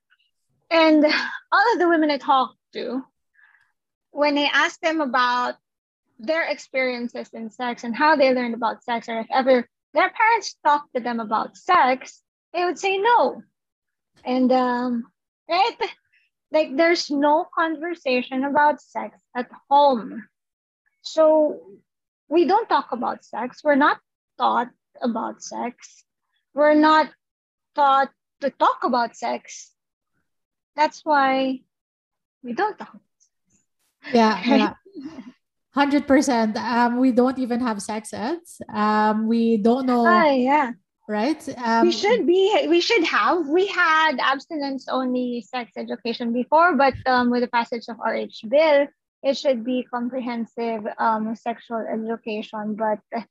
And 0.71 1.05
all 1.53 1.73
of 1.73 1.79
the 1.79 1.89
women 1.89 2.11
I 2.11 2.19
talked 2.19 2.61
to, 2.75 3.01
when 4.11 4.37
I 4.37 4.51
asked 4.53 4.83
them 4.83 5.01
about 5.01 5.57
their 6.19 6.49
experiences 6.49 7.29
in 7.33 7.51
sex 7.51 7.85
and 7.85 7.95
how 7.95 8.17
they 8.17 8.35
learned 8.35 8.55
about 8.55 8.83
sex, 8.85 9.09
or 9.09 9.21
if 9.21 9.27
ever 9.31 9.69
their 9.95 10.11
parents 10.11 10.57
talked 10.65 10.95
to 10.95 11.01
them 11.01 11.21
about 11.21 11.57
sex, 11.57 12.23
they 12.53 12.65
would 12.65 12.79
say 12.79 12.99
no. 12.99 13.43
And 14.25 14.51
um, 14.53 15.05
right, 15.49 15.77
like 16.51 16.77
there's 16.77 17.11
no 17.11 17.47
conversation 17.55 18.45
about 18.45 18.81
sex 18.81 19.17
at 19.37 19.49
home. 19.71 20.27
So 21.03 21.61
we 22.29 22.45
don't 22.47 22.69
talk 22.69 22.93
about 22.93 23.25
sex. 23.25 23.61
We're 23.65 23.77
not 23.77 23.99
taught 24.39 24.69
about 25.01 25.43
sex. 25.43 26.05
We're 26.55 26.75
not 26.75 27.11
taught 27.75 28.11
to 28.41 28.51
talk 28.51 28.85
about 28.85 29.17
sex. 29.17 29.73
That's 30.77 31.05
why 31.05 31.61
we 32.43 32.53
don't 32.53 32.79
talk. 32.79 32.99
Yeah, 34.13 34.41
yeah. 34.45 34.75
Hundred 35.79 36.07
percent. 36.07 36.57
Um, 36.57 36.99
we 36.99 37.13
don't 37.13 37.39
even 37.39 37.61
have 37.61 37.81
sex 37.81 38.13
eds. 38.13 38.61
Um, 38.73 39.29
we 39.29 39.59
don't 39.59 39.87
know. 39.87 40.05
Ah, 40.07 40.31
yeah 40.31 40.73
right? 41.09 41.43
Um, 41.59 41.87
we 41.87 41.93
should 41.93 42.27
be, 42.27 42.67
we 42.69 42.81
should 42.81 43.03
have. 43.05 43.49
We 43.49 43.67
had 43.67 44.19
abstinence 44.21 44.87
only 44.89 45.41
sex 45.41 45.73
education 45.77 46.33
before, 46.33 46.77
but 46.77 46.95
um, 47.07 47.31
with 47.31 47.41
the 47.41 47.49
passage 47.49 47.87
of 47.89 47.97
RH 47.99 48.47
bill, 48.49 48.87
it 49.23 49.37
should 49.37 49.65
be 49.65 49.87
comprehensive 49.91 50.87
um, 50.99 51.35
sexual 51.35 51.81
education. 51.81 52.77
But 52.77 53.01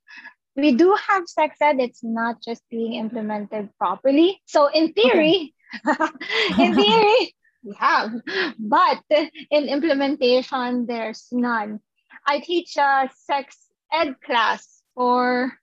we 0.56 0.74
do 0.74 0.98
have 1.08 1.28
sex 1.28 1.58
ed, 1.62 1.80
it's 1.80 2.04
not 2.04 2.42
just 2.44 2.64
being 2.70 2.96
implemented 2.96 3.70
properly. 3.78 4.42
So, 4.46 4.68
in 4.68 4.92
theory, 4.94 5.54
okay. 5.88 6.12
in 6.64 6.76
theory, 6.76 7.36
we 7.64 7.76
have, 7.80 8.12
but 8.60 9.04
in 9.52 9.70
implementation, 9.70 10.88
there's 10.88 11.28
none. 11.32 11.80
I 12.28 12.40
teach 12.40 12.76
a 12.76 13.10
sex 13.16 13.56
ed 13.92 14.20
class 14.20 14.84
for 14.94 15.54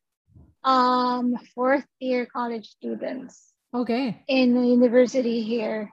um 0.65 1.37
fourth 1.55 1.85
year 2.01 2.25
college 2.25 2.69
students 2.69 3.53
okay. 3.75 4.25
in 4.27 4.55
the 4.55 4.67
university 4.67 5.43
here. 5.43 5.93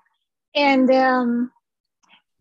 And 0.56 0.90
um 0.90 1.52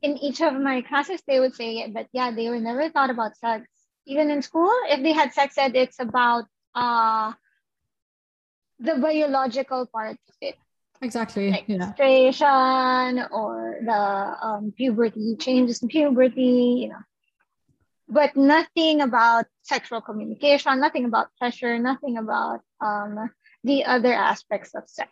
in 0.00 0.16
each 0.18 0.40
of 0.40 0.54
my 0.54 0.82
classes 0.82 1.20
they 1.26 1.40
would 1.40 1.56
say 1.56 1.78
it, 1.78 1.92
but 1.92 2.06
yeah 2.12 2.30
they 2.30 2.48
were 2.48 2.60
never 2.60 2.88
thought 2.88 3.10
about 3.10 3.36
sex. 3.36 3.66
Even 4.06 4.30
in 4.30 4.42
school 4.42 4.70
if 4.86 5.02
they 5.02 5.12
had 5.12 5.34
sex 5.34 5.58
ed 5.58 5.74
it's 5.74 5.98
about 5.98 6.44
uh 6.74 7.32
the 8.78 8.94
biological 8.94 9.86
part 9.86 10.16
of 10.28 10.34
it. 10.40 10.54
Exactly 11.02 11.50
like 11.50 11.64
yeah. 11.66 11.78
menstruation 11.78 13.26
or 13.32 13.80
the 13.82 14.02
um, 14.46 14.72
puberty 14.76 15.34
changes 15.36 15.82
in 15.82 15.88
puberty 15.88 16.86
you 16.86 16.88
know 16.90 17.02
but 18.10 18.36
nothing 18.36 19.00
about 19.00 19.46
sexual 19.62 20.00
communication, 20.00 20.80
nothing 20.80 21.04
about 21.04 21.28
pleasure, 21.38 21.78
nothing 21.78 22.18
about 22.18 22.60
um, 22.80 23.30
the 23.64 23.84
other 23.84 24.12
aspects 24.12 24.74
of 24.74 24.88
sex. 24.88 25.10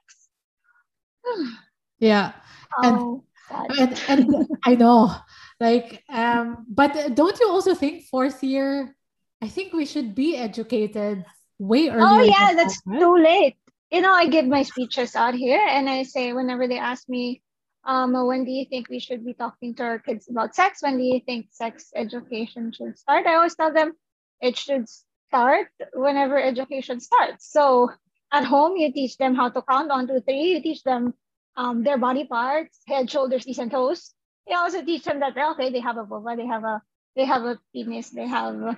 yeah. 1.99 2.33
Oh, 2.85 3.25
and, 3.51 3.99
and, 4.09 4.29
and 4.29 4.47
I 4.63 4.75
know, 4.75 5.11
like, 5.59 6.05
um, 6.11 6.67
but 6.69 7.15
don't 7.15 7.41
you 7.41 7.49
also 7.49 7.75
think 7.75 8.05
fourth 8.05 8.45
year? 8.45 8.95
I 9.41 9.49
think 9.49 9.73
we 9.73 9.87
should 9.87 10.15
be 10.15 10.37
educated 10.37 11.25
way 11.59 11.89
earlier. 11.89 12.05
Oh 12.05 12.23
yeah, 12.23 12.53
that's 12.55 12.83
that, 12.83 12.91
right? 12.91 13.01
too 13.01 13.17
late. 13.17 13.57
You 13.91 14.03
know, 14.03 14.13
I 14.13 14.27
give 14.27 14.45
my 14.47 14.65
speeches 14.65 15.17
out 15.17 15.35
here, 15.35 15.65
and 15.67 15.89
I 15.89 16.03
say 16.03 16.35
whenever 16.35 16.69
they 16.69 16.79
ask 16.79 17.09
me, 17.09 17.41
um, 17.89 18.13
when 18.27 18.45
do 18.45 18.51
you 18.51 18.67
think 18.67 18.91
we 18.91 19.01
should 19.01 19.25
be 19.25 19.33
talking 19.33 19.75
to 19.77 19.83
our 19.83 19.99
kids 19.99 20.29
about 20.29 20.55
sex? 20.55 20.83
When 20.83 20.99
do 20.99 21.03
you 21.03 21.21
think 21.25 21.47
sex 21.51 21.91
education 21.97 22.71
should 22.71 22.99
start? 22.99 23.27
I 23.27 23.37
always 23.37 23.57
tell 23.57 23.73
them 23.73 23.95
it 24.43 24.59
should 24.59 24.87
start 25.29 25.69
whenever 25.95 26.39
education 26.39 27.01
starts. 27.01 27.51
So 27.51 27.91
at 28.31 28.45
home, 28.45 28.77
you 28.77 28.93
teach 28.93 29.17
them 29.17 29.35
how 29.35 29.49
to 29.49 29.63
count 29.63 29.89
one, 29.89 30.07
two, 30.07 30.21
three. 30.21 30.53
You 30.53 30.63
teach 30.63 30.83
them 30.83 31.15
um, 31.57 31.83
their 31.83 31.97
body 31.97 32.27
parts, 32.27 32.79
head, 32.87 33.11
shoulders, 33.11 33.47
knees, 33.47 33.59
and 33.59 33.71
toes. 33.71 34.13
You 34.47 34.59
also 34.59 34.85
teach 34.85 35.05
them 35.05 35.21
that 35.21 35.37
okay, 35.37 35.71
they 35.71 35.81
have 35.81 35.97
a 35.97 36.05
vulva, 36.05 36.37
they 36.37 36.47
have 36.47 36.65
a 36.65 36.83
they 37.17 37.25
have 37.25 37.43
a 37.45 37.59
penis, 37.73 38.11
they 38.11 38.27
have 38.29 38.77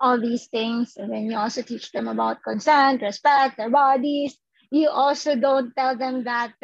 all 0.00 0.20
these 0.20 0.48
things, 0.48 0.96
and 0.96 1.12
then 1.12 1.30
you 1.30 1.36
also 1.36 1.62
teach 1.62 1.92
them 1.92 2.08
about 2.08 2.42
consent, 2.42 3.02
respect, 3.02 3.56
their 3.56 3.70
bodies. 3.70 4.36
You 4.72 4.90
also 4.90 5.36
don't 5.36 5.72
tell 5.76 5.96
them 5.96 6.24
that 6.24 6.54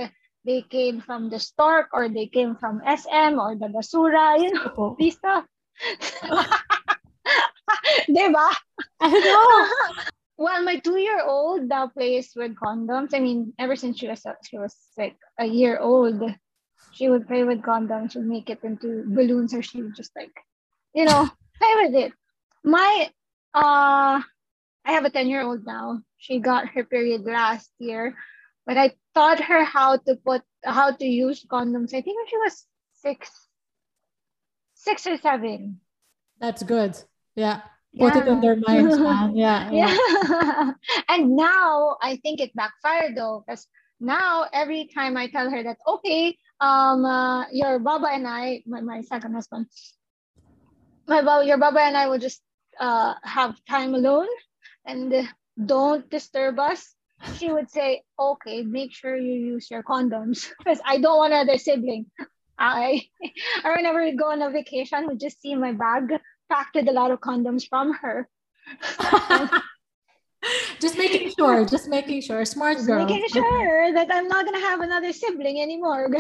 they 0.49 0.65
came 0.65 1.05
from 1.05 1.29
the 1.29 1.39
stork 1.39 1.93
or 1.93 2.09
they 2.09 2.25
came 2.25 2.57
from 2.57 2.81
SM 2.81 3.37
or 3.37 3.53
the 3.53 3.69
basura, 3.69 4.41
you 4.41 4.49
know, 4.57 4.97
these 4.99 5.21
stuff. 5.21 5.45
diba? 8.09 8.49
I 8.99 9.13
know. 9.13 9.69
well, 10.39 10.65
my 10.65 10.79
two-year-old 10.79 11.69
now 11.69 11.89
plays 11.89 12.33
with 12.35 12.57
condoms. 12.57 13.13
I 13.13 13.21
mean, 13.21 13.53
ever 13.59 13.77
since 13.77 13.99
she 13.99 14.09
was 14.09 14.25
she 14.49 14.57
was 14.57 14.75
like 14.97 15.17
a 15.39 15.45
year 15.45 15.79
old, 15.79 16.23
she 16.93 17.11
would 17.11 17.29
play 17.29 17.45
with 17.45 17.61
condoms. 17.61 18.13
She'd 18.13 18.25
make 18.25 18.49
it 18.49 18.65
into 18.65 19.05
balloons, 19.05 19.53
or 19.53 19.61
she 19.61 19.83
would 19.83 19.97
just 19.97 20.17
like, 20.17 20.33
you 20.95 21.05
know, 21.05 21.29
play 21.61 21.75
with 21.85 21.95
it. 21.95 22.13
My 22.65 23.11
uh, 23.53 24.25
I 24.25 24.93
have 24.97 25.05
a 25.05 25.11
ten-year-old 25.11 25.67
now. 25.67 26.01
She 26.17 26.41
got 26.41 26.69
her 26.73 26.85
period 26.85 27.29
last 27.29 27.69
year, 27.79 28.17
but 28.69 28.77
I 28.77 28.93
taught 29.15 29.41
her 29.41 29.65
how 29.65 29.97
to 29.97 30.15
put 30.17 30.43
how 30.63 30.93
to 30.93 31.07
use 31.07 31.43
condoms. 31.49 31.97
I 31.97 32.05
think 32.05 32.21
when 32.21 32.29
she 32.29 32.37
was 32.37 32.67
six, 33.01 33.33
six 34.75 35.07
or 35.07 35.17
seven. 35.17 35.81
That's 36.39 36.63
good. 36.63 36.93
Yeah. 37.35 37.63
Put 37.99 38.15
yeah. 38.15 38.21
it 38.21 38.29
in 38.29 38.41
their 38.43 38.57
minds, 38.57 38.99
man. 39.09 39.35
Yeah. 39.35 39.71
Yeah. 39.73 39.97
yeah. 39.97 40.73
and 41.09 41.35
now 41.35 41.97
I 42.03 42.21
think 42.23 42.41
it 42.41 42.55
backfired 42.55 43.17
though, 43.17 43.43
because 43.47 43.67
now 44.01 44.45
every 44.53 44.91
time 44.95 45.17
I 45.17 45.29
tell 45.29 45.49
her 45.49 45.63
that, 45.63 45.79
okay, 45.87 46.37
um, 46.61 47.07
uh, 47.07 47.49
your 47.51 47.79
Baba 47.79 48.09
and 48.13 48.29
I, 48.29 48.63
my, 48.67 48.83
my 48.83 49.01
second 49.01 49.33
husband, 49.33 49.65
my 51.07 51.23
Baba, 51.23 51.47
your 51.47 51.57
Baba 51.57 51.81
and 51.81 51.97
I 51.97 52.09
will 52.09 52.19
just 52.19 52.43
uh, 52.79 53.15
have 53.25 53.57
time 53.65 53.95
alone 53.95 54.29
and 54.85 55.27
don't 55.57 56.05
disturb 56.11 56.59
us 56.59 56.95
she 57.37 57.53
would 57.53 57.71
say, 57.71 58.03
okay, 58.19 58.63
make 58.63 58.93
sure 58.95 59.17
you 59.17 59.35
use 59.35 59.71
your 59.71 59.83
condoms 59.83 60.49
because 60.59 60.81
I 60.85 60.99
don't 60.99 61.19
want 61.19 61.33
another 61.33 61.59
sibling. 61.59 62.07
I, 62.59 63.03
I 63.65 63.77
whenever 63.77 64.03
we 64.03 64.17
go 64.17 64.31
on 64.31 64.43
a 64.43 64.51
vacation, 64.51 65.07
we 65.09 65.17
just 65.17 65.41
see 65.41 65.55
my 65.55 65.73
bag 65.73 66.13
packed 66.51 66.75
with 66.75 66.89
a 66.89 66.93
lot 66.93 67.11
of 67.11 67.21
condoms 67.21 67.69
from 67.69 67.93
her. 67.95 68.29
just 70.81 70.99
making 70.99 71.33
sure, 71.39 71.65
just 71.65 71.89
making 71.89 72.21
sure, 72.21 72.45
smart 72.45 72.79
girl. 72.87 73.07
Making 73.07 73.29
sure 73.29 73.93
that 73.93 74.09
I'm 74.13 74.29
not 74.29 74.45
gonna 74.45 74.61
have 74.61 74.81
another 74.81 75.13
sibling 75.13 75.61
anymore. 75.61 76.11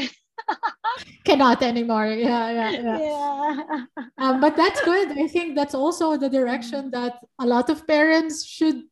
Cannot 1.25 1.62
anymore. 1.62 2.07
Yeah, 2.07 2.50
yeah, 2.50 2.71
yeah. 2.71 2.99
yeah. 2.99 3.85
Um, 4.17 4.40
but 4.40 4.57
that's 4.57 4.81
good. 4.83 5.19
I 5.19 5.26
think 5.26 5.55
that's 5.55 5.75
also 5.75 6.17
the 6.17 6.28
direction 6.28 6.90
that 6.93 7.19
a 7.38 7.47
lot 7.47 7.69
of 7.69 7.87
parents 7.87 8.45
should 8.47 8.85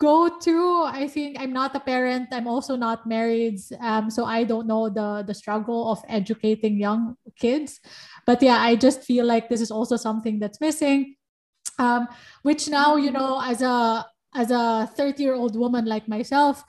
go 0.00 0.32
to. 0.40 0.82
I 0.88 1.06
think 1.06 1.36
i'm 1.38 1.52
not 1.52 1.76
a 1.76 1.80
parent. 1.80 2.32
I'm 2.32 2.48
also 2.48 2.74
not 2.74 3.06
married. 3.06 3.60
Um, 3.78 4.10
so 4.10 4.24
i 4.24 4.42
don't 4.42 4.66
know 4.66 4.88
the 4.88 5.22
the 5.22 5.36
struggle 5.36 5.92
of 5.92 6.02
educating 6.08 6.80
young 6.80 7.14
kids. 7.38 7.78
But 8.26 8.42
yeah 8.42 8.58
i 8.58 8.74
just 8.74 9.04
feel 9.04 9.28
like 9.28 9.48
this 9.48 9.60
is 9.60 9.70
also 9.70 9.94
something 9.96 10.40
that's 10.40 10.60
missing. 10.60 11.14
Um, 11.78 12.08
which 12.42 12.68
now 12.68 12.96
you 12.96 13.12
know 13.12 13.40
as 13.44 13.62
a 13.62 14.04
as 14.34 14.50
a 14.50 14.88
30 14.96 15.22
year 15.22 15.34
old 15.34 15.54
woman 15.54 15.84
like 15.84 16.08
myself 16.08 16.64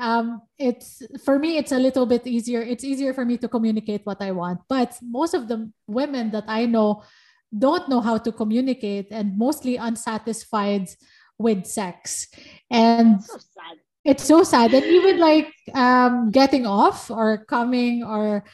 um, 0.00 0.42
it's 0.58 1.02
for 1.24 1.38
me 1.38 1.56
it's 1.56 1.70
a 1.72 1.78
little 1.78 2.04
bit 2.04 2.26
easier. 2.26 2.60
It's 2.60 2.82
easier 2.84 3.14
for 3.14 3.24
me 3.24 3.38
to 3.38 3.48
communicate 3.48 4.02
what 4.04 4.20
i 4.20 4.30
want. 4.32 4.60
But 4.68 4.98
most 5.00 5.34
of 5.34 5.48
the 5.48 5.70
women 5.86 6.30
that 6.32 6.44
i 6.48 6.66
know 6.66 7.02
don't 7.54 7.88
know 7.88 8.00
how 8.00 8.18
to 8.18 8.32
communicate 8.32 9.08
and 9.10 9.38
mostly 9.38 9.76
unsatisfied 9.76 10.90
with 11.38 11.66
sex 11.66 12.28
and 12.70 13.22
so 13.22 13.38
it's 14.04 14.24
so 14.24 14.42
sad 14.42 14.72
and 14.74 14.84
even 14.84 15.18
like 15.18 15.52
um, 15.74 16.30
getting 16.30 16.66
off 16.66 17.10
or 17.10 17.44
coming 17.46 18.04
or 18.04 18.44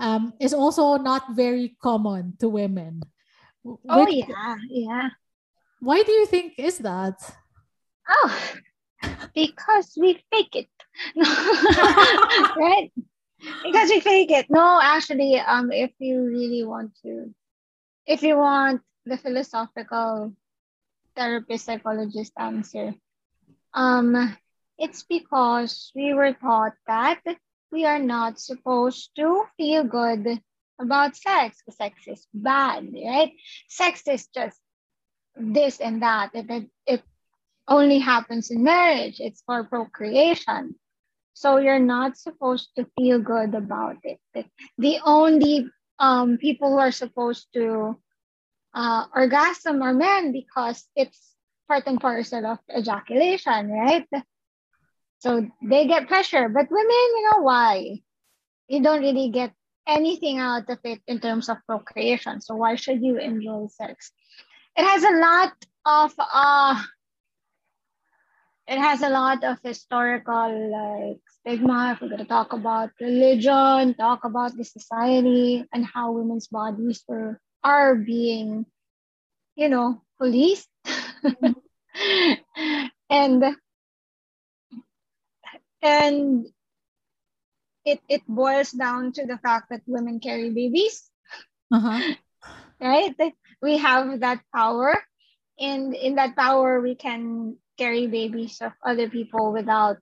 um, 0.00 0.32
is 0.40 0.54
also 0.54 0.96
not 0.98 1.34
very 1.34 1.76
common 1.82 2.34
to 2.38 2.48
women 2.48 3.02
oh 3.88 4.06
yeah 4.08 4.56
yeah 4.70 5.08
Why 5.80 6.02
do 6.02 6.12
you 6.12 6.26
think 6.26 6.54
is 6.58 6.78
that? 6.78 7.18
Oh, 8.08 8.32
because 9.34 9.94
we 9.96 10.18
fake 10.30 10.54
it. 10.56 10.70
right? 12.58 12.90
Because 13.62 13.88
we 13.90 14.00
fake 14.00 14.30
it. 14.30 14.46
No, 14.50 14.80
actually, 14.82 15.38
um, 15.38 15.70
if 15.70 15.92
you 15.98 16.24
really 16.24 16.64
want 16.64 16.96
to, 17.02 17.32
if 18.06 18.22
you 18.22 18.36
want 18.36 18.82
the 19.06 19.16
philosophical 19.16 20.34
therapist 21.18 21.66
psychologist 21.66 22.32
answer, 22.38 22.94
um, 23.74 24.36
it's 24.78 25.02
because 25.02 25.90
we 25.94 26.14
were 26.14 26.32
taught 26.32 26.74
that 26.86 27.20
we 27.72 27.84
are 27.84 27.98
not 27.98 28.38
supposed 28.38 29.10
to 29.16 29.44
feel 29.56 29.84
good 29.84 30.40
about 30.80 31.16
sex 31.16 31.60
sex 31.70 32.06
is 32.06 32.26
bad, 32.32 32.88
right? 32.94 33.32
Sex 33.68 34.02
is 34.06 34.28
just 34.28 34.58
this 35.34 35.80
and 35.80 36.02
that. 36.02 36.30
It, 36.34 36.46
it, 36.50 36.70
it 36.86 37.02
only 37.66 37.98
happens 37.98 38.50
in 38.50 38.62
marriage, 38.62 39.20
it's 39.20 39.42
for 39.42 39.64
procreation. 39.64 40.76
So 41.34 41.58
you're 41.58 41.78
not 41.78 42.16
supposed 42.16 42.70
to 42.76 42.86
feel 42.98 43.20
good 43.20 43.54
about 43.54 43.96
it. 44.02 44.18
The 44.78 44.98
only 45.04 45.68
um, 45.98 46.38
people 46.38 46.70
who 46.70 46.78
are 46.78 46.92
supposed 46.92 47.48
to 47.54 47.98
uh, 48.78 49.06
orgasm 49.14 49.82
are 49.82 49.92
men 49.92 50.30
because 50.30 50.86
it's 50.94 51.34
part 51.66 51.82
and 51.86 52.00
parcel 52.00 52.46
of 52.46 52.58
ejaculation, 52.70 53.70
right? 53.70 54.06
So 55.18 55.50
they 55.66 55.88
get 55.88 56.06
pleasure. 56.06 56.48
But 56.48 56.70
women, 56.70 57.08
you 57.16 57.30
know 57.30 57.42
why? 57.42 58.02
You 58.68 58.82
don't 58.82 59.02
really 59.02 59.30
get 59.30 59.52
anything 59.86 60.38
out 60.38 60.70
of 60.70 60.78
it 60.84 61.00
in 61.08 61.18
terms 61.18 61.48
of 61.48 61.58
procreation. 61.66 62.40
So 62.40 62.54
why 62.54 62.76
should 62.76 63.02
you 63.02 63.18
enjoy 63.18 63.66
sex? 63.66 64.12
It 64.76 64.84
has 64.84 65.02
a 65.02 65.18
lot 65.18 65.52
of 65.84 66.14
uh 66.18 66.80
it 68.68 68.78
has 68.78 69.02
a 69.02 69.08
lot 69.08 69.42
of 69.42 69.58
historical 69.64 70.52
like 70.70 71.20
stigma 71.26 71.92
if 71.94 72.00
we're 72.00 72.08
going 72.08 72.20
to 72.20 72.28
talk 72.28 72.52
about 72.52 72.90
religion 73.00 73.94
talk 73.94 74.24
about 74.24 74.54
the 74.56 74.64
society 74.64 75.64
and 75.72 75.86
how 75.86 76.12
women's 76.12 76.48
bodies 76.48 77.02
were 77.08 77.40
are 77.64 77.94
being 77.94 78.66
you 79.56 79.68
know 79.68 80.02
policed. 80.18 80.68
And 83.10 83.42
and 85.82 86.46
it 87.84 88.00
it 88.08 88.22
boils 88.28 88.70
down 88.72 89.12
to 89.12 89.26
the 89.26 89.38
fact 89.38 89.70
that 89.70 89.82
women 89.86 90.20
carry 90.20 90.50
babies. 90.50 91.10
Uh-huh. 91.72 92.14
right? 92.80 93.14
We 93.62 93.78
have 93.78 94.20
that 94.20 94.40
power. 94.54 94.94
And 95.58 95.94
in 95.94 96.16
that 96.16 96.36
power 96.36 96.80
we 96.80 96.94
can 96.94 97.56
carry 97.78 98.06
babies 98.06 98.60
of 98.60 98.72
other 98.84 99.08
people 99.08 99.52
without 99.52 99.98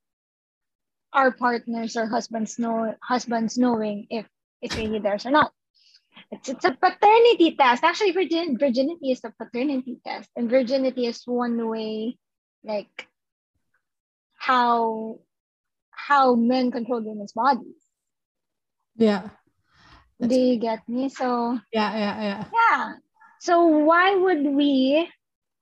our 1.13 1.31
partners 1.33 1.97
or 1.97 2.07
husbands 2.07 2.59
know 2.59 2.95
husbands 3.03 3.57
knowing 3.57 4.07
if 4.11 4.27
it's 4.61 4.77
really 4.77 4.99
theirs 4.99 5.25
or 5.25 5.31
not 5.31 5.56
it's, 6.31 6.49
it's 6.49 6.65
a 6.65 6.73
paternity 6.73 7.57
test 7.59 7.85
actually 7.85 8.13
virgin, 8.13 8.59
virginity 8.59 9.13
is 9.13 9.21
a 9.25 9.33
paternity 9.39 9.99
test 10.05 10.31
and 10.37 10.51
virginity 10.51 11.07
is 11.07 11.23
one 11.25 11.69
way 11.69 12.17
like 12.65 13.09
how 14.35 15.19
how 15.91 16.35
men 16.35 16.71
control 16.71 17.01
women's 17.01 17.33
bodies. 17.33 17.83
Yeah. 18.97 19.31
That's 20.19 20.33
Do 20.33 20.41
you 20.41 20.59
get 20.59 20.89
me? 20.89 21.09
So 21.09 21.59
yeah, 21.73 21.93
yeah, 21.97 22.23
yeah. 22.23 22.45
Yeah. 22.53 22.93
So 23.41 23.67
why 23.67 24.15
would 24.15 24.47
we 24.47 25.11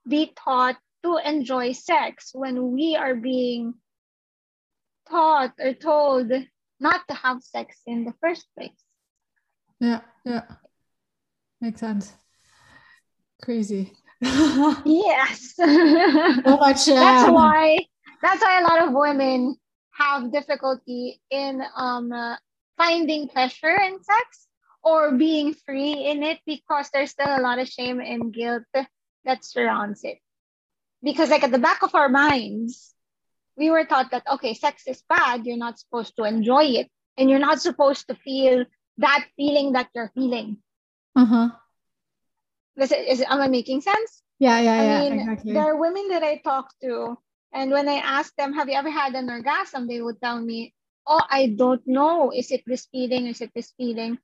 be 0.07 0.33
taught 0.37 0.77
to 1.03 1.19
enjoy 1.25 1.73
sex 1.73 2.31
when 2.35 2.73
we 2.73 2.97
are 2.97 3.15
being 3.15 3.75
taught 5.09 5.53
or 5.59 5.75
told 5.75 6.33
not 6.81 7.01
to 7.09 7.15
have 7.15 7.43
sex 7.43 7.77
in 7.87 8.05
the 8.05 8.15
first 8.21 8.47
place? 8.57 8.84
Yeah, 9.81 10.01
yeah. 10.25 10.43
Makes 11.61 11.81
sense. 11.81 12.13
Crazy. 13.43 13.93
yes. 14.21 15.55
so 15.57 15.67
much. 15.67 16.89
Um... 16.89 16.95
That's 16.95 17.31
why 17.31 17.79
that's 18.23 18.43
why 18.43 18.61
a 18.61 18.65
lot 18.65 18.89
of 18.89 18.95
women 18.95 19.57
have 19.93 20.33
difficulty 20.33 21.21
in 21.31 21.63
um, 21.77 22.11
uh, 22.11 22.37
finding 22.77 23.29
pleasure 23.29 23.77
in 23.81 24.03
sex 24.03 24.47
or 24.83 25.13
being 25.13 25.55
free 25.55 26.07
in 26.07 26.23
it 26.23 26.41
because 26.47 26.91
there's 26.93 27.11
still 27.11 27.29
a 27.29 27.41
lot 27.41 27.59
of 27.59 27.69
shame 27.69 28.01
and 28.01 28.33
guilt 28.33 28.65
that 29.25 29.45
surrounds 29.45 30.05
it. 30.05 30.19
Because, 31.03 31.31
like, 31.31 31.43
at 31.43 31.53
the 31.53 31.59
back 31.59 31.83
of 31.83 31.95
our 31.95 32.09
minds, 32.09 32.95
we 33.57 33.71
were 33.71 33.85
taught 33.85 34.11
that, 34.11 34.27
okay, 34.31 34.55
sex 34.55 34.85
is 34.87 35.03
bad, 35.09 35.47
you're 35.47 35.57
not 35.57 35.79
supposed 35.79 36.17
to 36.17 36.25
enjoy 36.25 36.65
it, 36.65 36.91
and 37.17 37.31
you're 37.31 37.39
not 37.39 37.61
supposed 37.61 38.09
to 38.09 38.15
feel 38.15 38.65
that 38.99 39.27
feeling 39.37 39.73
that 39.73 39.89
you're 39.95 40.13
feeling. 40.15 40.59
Uh 41.17 41.27
huh. 41.27 41.49
Is 42.77 42.91
it, 42.91 43.09
is 43.09 43.21
it, 43.21 43.31
am 43.31 43.41
I 43.41 43.49
making 43.49 43.81
sense? 43.81 44.23
Yeah, 44.39 44.61
yeah, 44.61 44.75
I 44.75 44.85
yeah. 44.85 44.99
Mean, 44.99 45.13
exactly. 45.21 45.53
There 45.53 45.63
are 45.63 45.79
women 45.79 46.09
that 46.09 46.23
I 46.23 46.39
talk 46.39 46.73
to 46.83 47.17
and 47.55 47.71
when 47.71 47.89
I 47.89 48.03
ask 48.03 48.35
them, 48.35 48.53
have 48.55 48.69
you 48.69 48.75
ever 48.75 48.91
had 48.91 49.15
an 49.15 49.31
orgasm? 49.31 49.87
They 49.87 50.03
would 50.03 50.21
tell 50.21 50.41
me, 50.41 50.75
oh, 51.07 51.23
I 51.31 51.55
don't 51.57 51.87
know. 51.87 52.33
Is 52.35 52.51
it 52.51 52.63
this 52.67 52.87
feeling? 52.91 53.29
Is 53.29 53.41
it 53.41 53.53
this 53.55 53.73
feeling? 53.79 54.19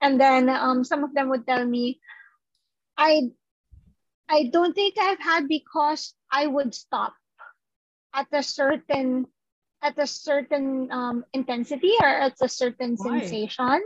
And 0.00 0.20
then 0.20 0.48
um, 0.48 0.84
some 0.84 1.02
of 1.02 1.12
them 1.12 1.28
would 1.30 1.46
tell 1.46 1.66
me, 1.66 2.00
I, 2.96 3.30
I 4.30 4.50
don't 4.52 4.72
think 4.72 4.94
I've 4.98 5.18
had 5.18 5.48
because 5.48 6.14
I 6.30 6.46
would 6.46 6.74
stop 6.74 7.14
at 8.14 8.28
a 8.32 8.42
certain 8.42 9.26
at 9.82 9.98
a 9.98 10.06
certain 10.06 10.90
um, 10.90 11.24
intensity 11.34 11.92
or 12.00 12.08
at 12.08 12.34
a 12.40 12.48
certain 12.48 12.96
Why? 12.96 13.20
sensation 13.20 13.82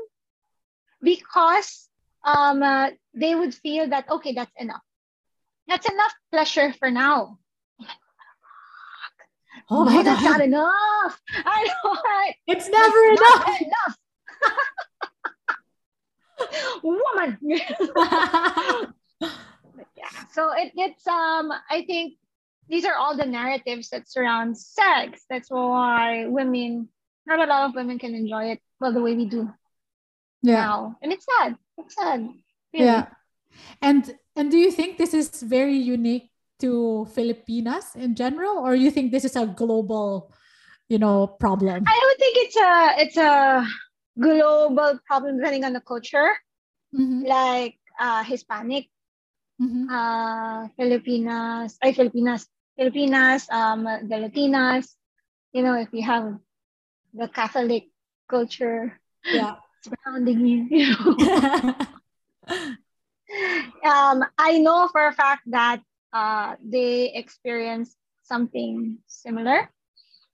because 1.02 1.88
um, 2.24 2.62
uh, 2.62 2.90
they 3.14 3.34
would 3.34 3.54
feel 3.54 3.88
that 3.88 4.08
okay 4.10 4.32
that's 4.32 4.52
enough 4.58 4.82
that's 5.66 5.88
enough 5.88 6.12
pleasure 6.30 6.72
for 6.78 6.90
now 6.90 7.38
Oh 9.70 9.84
my 9.84 9.92
God, 9.94 10.06
that's 10.06 10.24
not 10.24 10.40
enough. 10.40 11.20
I 11.32 11.68
know. 11.68 11.96
Right? 12.04 12.34
It's 12.46 12.68
never 12.68 13.04
enough. 13.12 13.60
enough. 13.60 13.96
Woman. 16.82 17.38
yeah. 19.96 20.10
So 20.32 20.52
it, 20.52 20.72
it's 20.74 21.06
um 21.06 21.52
I 21.70 21.84
think 21.86 22.14
these 22.68 22.84
are 22.84 22.94
all 22.94 23.16
the 23.16 23.26
narratives 23.26 23.90
that 23.90 24.08
surround 24.10 24.58
sex. 24.58 25.24
That's 25.28 25.50
why 25.50 26.26
women, 26.26 26.88
not 27.26 27.38
a 27.38 27.46
lot 27.46 27.68
of 27.68 27.74
women 27.76 27.98
can 27.98 28.14
enjoy 28.14 28.52
it 28.52 28.60
well 28.80 28.92
the 28.92 29.02
way 29.02 29.14
we 29.14 29.26
do 29.26 29.52
yeah. 30.42 30.66
now. 30.66 30.96
And 31.02 31.12
it's 31.12 31.26
sad. 31.26 31.56
It's 31.78 31.94
sad. 31.94 32.20
Really. 32.72 32.86
Yeah. 32.86 33.06
And 33.82 34.06
and 34.36 34.50
do 34.50 34.58
you 34.58 34.70
think 34.70 34.96
this 34.96 35.14
is 35.14 35.42
very 35.42 35.76
unique 35.76 36.30
to 36.60 37.06
Filipinas 37.12 37.96
in 37.96 38.14
general, 38.14 38.58
or 38.58 38.74
you 38.74 38.90
think 38.90 39.12
this 39.12 39.24
is 39.24 39.36
a 39.36 39.46
global, 39.46 40.32
you 40.88 40.98
know, 40.98 41.26
problem? 41.26 41.84
I 41.86 41.98
would 42.04 42.18
think 42.18 42.34
it's 42.38 42.56
a 42.56 42.74
it's 43.00 43.16
a 43.16 43.66
global 44.18 45.00
problem 45.06 45.38
depending 45.38 45.64
on 45.64 45.72
the 45.72 45.80
culture, 45.80 46.36
mm-hmm. 46.94 47.26
like 47.26 47.80
uh, 47.98 48.22
Hispanic, 48.22 48.88
mm-hmm. 49.60 49.88
uh, 49.90 50.68
Filipinas, 50.76 51.76
ay 51.82 51.92
Filipinas, 51.92 52.46
Filipinas, 52.76 53.48
um, 53.50 53.84
the 53.84 54.16
Latinas. 54.28 54.94
You 55.52 55.66
know, 55.66 55.74
if 55.74 55.90
you 55.92 56.06
have 56.06 56.38
the 57.12 57.26
Catholic 57.26 57.90
culture, 58.30 59.00
yeah, 59.26 59.58
surrounding 59.82 60.46
you. 60.46 60.66
you 60.70 60.92
know. 60.92 61.16
um, 63.84 64.24
I 64.38 64.58
know 64.58 64.88
for 64.88 65.06
a 65.06 65.12
fact 65.12 65.42
that 65.46 65.82
uh, 66.12 66.56
they 66.64 67.12
experience 67.14 67.96
something 68.22 68.98
similar. 69.06 69.70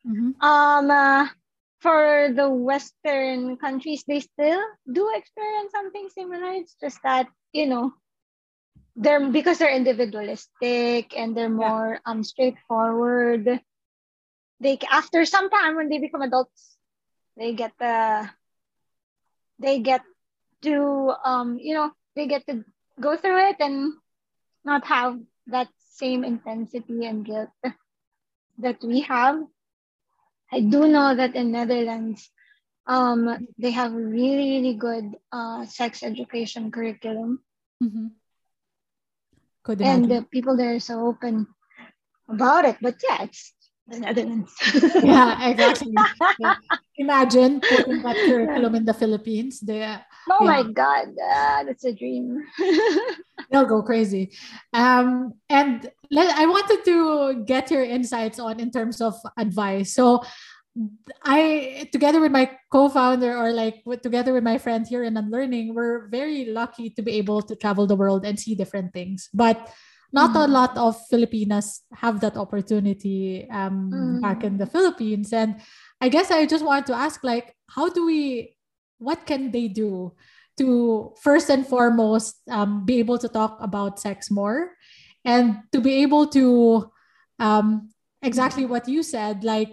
Mm-hmm. 0.06 0.40
Um, 0.40 0.90
uh, 0.90 1.28
for 1.80 2.32
the 2.34 2.48
Western 2.48 3.56
countries, 3.56 4.04
they 4.06 4.20
still 4.20 4.62
do 4.90 5.12
experience 5.14 5.72
something 5.72 6.08
similar. 6.08 6.52
It's 6.52 6.74
just 6.80 7.02
that 7.02 7.28
you 7.52 7.66
know 7.66 7.92
they're 8.96 9.28
because 9.30 9.58
they're 9.58 9.74
individualistic 9.74 11.16
and 11.16 11.36
they're 11.36 11.52
more 11.52 12.00
yeah. 12.00 12.10
um 12.10 12.24
straightforward. 12.24 13.60
They 14.60 14.78
after 14.90 15.24
some 15.24 15.50
time 15.50 15.76
when 15.76 15.88
they 15.88 15.98
become 15.98 16.22
adults, 16.22 16.76
they 17.36 17.52
get 17.52 17.72
the 17.78 18.30
they 19.58 19.80
get 19.80 20.02
to 20.62 21.12
um 21.24 21.58
you 21.60 21.74
know 21.74 21.90
they 22.14 22.26
get 22.26 22.46
to 22.46 22.64
go 23.00 23.16
through 23.16 23.50
it 23.50 23.56
and 23.60 23.92
not 24.64 24.84
have 24.86 25.18
that 25.46 25.68
same 25.78 26.24
intensity 26.24 27.06
and 27.06 27.24
guilt 27.24 27.50
that 28.58 28.82
we 28.82 29.00
have. 29.00 29.40
I 30.52 30.60
do 30.60 30.86
know 30.86 31.14
that 31.14 31.34
in 31.34 31.52
Netherlands, 31.52 32.30
um, 32.86 33.48
they 33.58 33.70
have 33.72 33.92
really, 33.92 34.58
really 34.58 34.74
good 34.74 35.16
uh, 35.32 35.66
sex 35.66 36.02
education 36.02 36.70
curriculum. 36.70 37.40
Mm-hmm. 37.82 38.06
And 39.80 40.08
the 40.10 40.22
people 40.30 40.56
there 40.56 40.74
are 40.76 40.80
so 40.80 41.06
open 41.06 41.48
about 42.28 42.64
it. 42.64 42.76
But 42.80 42.96
yeah, 43.02 43.24
it's 43.24 43.52
the 43.88 44.00
Netherlands. 44.00 44.52
yeah, 45.02 45.48
exactly. 45.50 45.94
Imagine 46.98 47.60
putting 47.60 48.02
that 48.02 48.16
curriculum 48.16 48.74
in 48.74 48.84
the 48.84 48.94
Philippines. 48.94 49.60
They, 49.60 49.84
oh 50.30 50.44
yeah. 50.44 50.46
my 50.46 50.62
God, 50.64 51.08
uh, 51.08 51.64
that's 51.64 51.84
a 51.84 51.92
dream. 51.92 52.42
They'll 53.50 53.66
go 53.66 53.82
crazy. 53.82 54.32
Um, 54.72 55.34
and 55.48 55.88
let, 56.10 56.36
I 56.36 56.46
wanted 56.46 56.84
to 56.84 57.44
get 57.44 57.70
your 57.70 57.84
insights 57.84 58.38
on 58.38 58.58
in 58.60 58.70
terms 58.70 59.00
of 59.00 59.14
advice. 59.36 59.94
So, 59.94 60.22
I 61.24 61.88
together 61.90 62.20
with 62.20 62.32
my 62.32 62.50
co-founder 62.70 63.34
or 63.34 63.50
like 63.50 63.80
with, 63.86 64.02
together 64.02 64.34
with 64.34 64.44
my 64.44 64.58
friend 64.58 64.86
here 64.86 65.04
in 65.04 65.16
Unlearning, 65.16 65.74
we're 65.74 66.08
very 66.08 66.46
lucky 66.46 66.90
to 66.90 67.02
be 67.02 67.12
able 67.12 67.40
to 67.42 67.56
travel 67.56 67.86
the 67.86 67.96
world 67.96 68.26
and 68.26 68.38
see 68.38 68.54
different 68.54 68.92
things. 68.92 69.30
But 69.32 69.72
not 70.12 70.34
mm. 70.34 70.44
a 70.44 70.48
lot 70.48 70.76
of 70.76 70.96
Filipinas 71.08 71.82
have 71.94 72.20
that 72.20 72.36
opportunity 72.36 73.48
um, 73.50 73.90
mm. 73.92 74.20
back 74.22 74.44
in 74.44 74.56
the 74.56 74.66
Philippines. 74.66 75.32
And 75.32 75.60
I 76.00 76.08
guess 76.08 76.30
I 76.30 76.46
just 76.46 76.64
wanted 76.64 76.86
to 76.86 76.94
ask, 76.94 77.22
like, 77.24 77.56
how 77.68 77.88
do 77.88 78.06
we, 78.06 78.56
what 78.98 79.26
can 79.26 79.50
they 79.50 79.68
do 79.68 80.12
to 80.58 81.14
first 81.20 81.50
and 81.50 81.66
foremost 81.66 82.36
um, 82.50 82.86
be 82.86 82.98
able 82.98 83.18
to 83.18 83.28
talk 83.28 83.58
about 83.60 84.00
sex 84.00 84.30
more 84.30 84.72
and 85.24 85.58
to 85.72 85.80
be 85.80 86.02
able 86.02 86.26
to 86.28 86.90
um, 87.38 87.90
exactly 88.22 88.64
what 88.64 88.88
you 88.88 89.02
said, 89.02 89.44
like, 89.44 89.70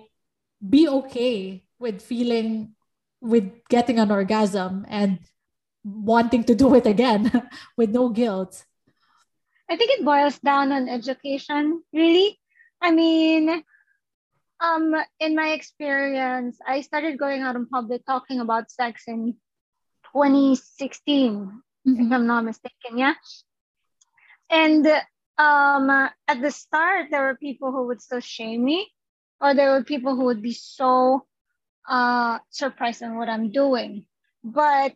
be 0.60 0.88
okay 0.88 1.64
with 1.80 2.02
feeling, 2.02 2.76
with 3.22 3.52
getting 3.70 4.00
an 4.00 4.12
orgasm 4.12 4.86
and 4.90 5.20
wanting 5.84 6.44
to 6.46 6.56
do 6.56 6.74
it 6.76 6.86
again 6.86 7.32
with 7.78 7.90
no 7.90 8.10
guilt 8.10 8.66
I 9.74 9.76
think 9.76 9.90
it 9.98 10.06
boils 10.06 10.38
down 10.38 10.72
on 10.72 10.88
education, 10.88 11.82
really. 11.92 12.40
I 12.80 12.92
mean, 12.92 13.64
um, 14.60 14.94
in 15.20 15.36
my 15.36 15.50
experience, 15.58 16.60
I 16.62 16.82
started 16.82 17.18
going 17.18 17.42
out 17.42 17.56
in 17.56 17.66
public 17.66 18.06
talking 18.06 18.40
about 18.40 18.70
sex 18.70 19.06
in 19.08 19.34
2016, 20.14 21.34
mm-hmm. 21.88 22.06
if 22.06 22.12
I'm 22.12 22.28
not 22.28 22.46
mistaken. 22.46 23.00
Yeah. 23.00 23.16
And 24.52 24.86
um, 25.40 25.90
at 25.90 26.40
the 26.40 26.52
start, 26.52 27.08
there 27.10 27.24
were 27.24 27.36
people 27.36 27.72
who 27.72 27.88
would 27.88 28.00
still 28.00 28.20
shame 28.22 28.64
me, 28.64 28.92
or 29.42 29.56
there 29.56 29.72
were 29.72 29.84
people 29.84 30.16
who 30.16 30.26
would 30.26 30.44
be 30.44 30.54
so 30.54 31.26
uh, 31.90 32.38
surprised 32.52 33.02
on 33.02 33.18
what 33.18 33.28
I'm 33.28 33.50
doing. 33.50 34.06
But 34.44 34.94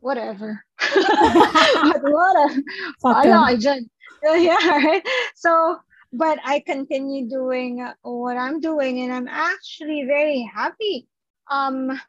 whatever. 0.00 0.64
but 0.94 2.02
whatever. 2.02 2.62
I 3.04 3.56
just, 3.56 3.86
yeah, 4.24 4.68
right. 4.68 5.06
So, 5.34 5.78
but 6.12 6.38
I 6.44 6.60
continue 6.60 7.28
doing 7.28 7.86
what 8.02 8.36
I'm 8.36 8.60
doing, 8.60 9.00
and 9.00 9.12
I'm 9.12 9.28
actually 9.28 10.04
very 10.06 10.42
happy. 10.42 11.08
Um, 11.50 12.00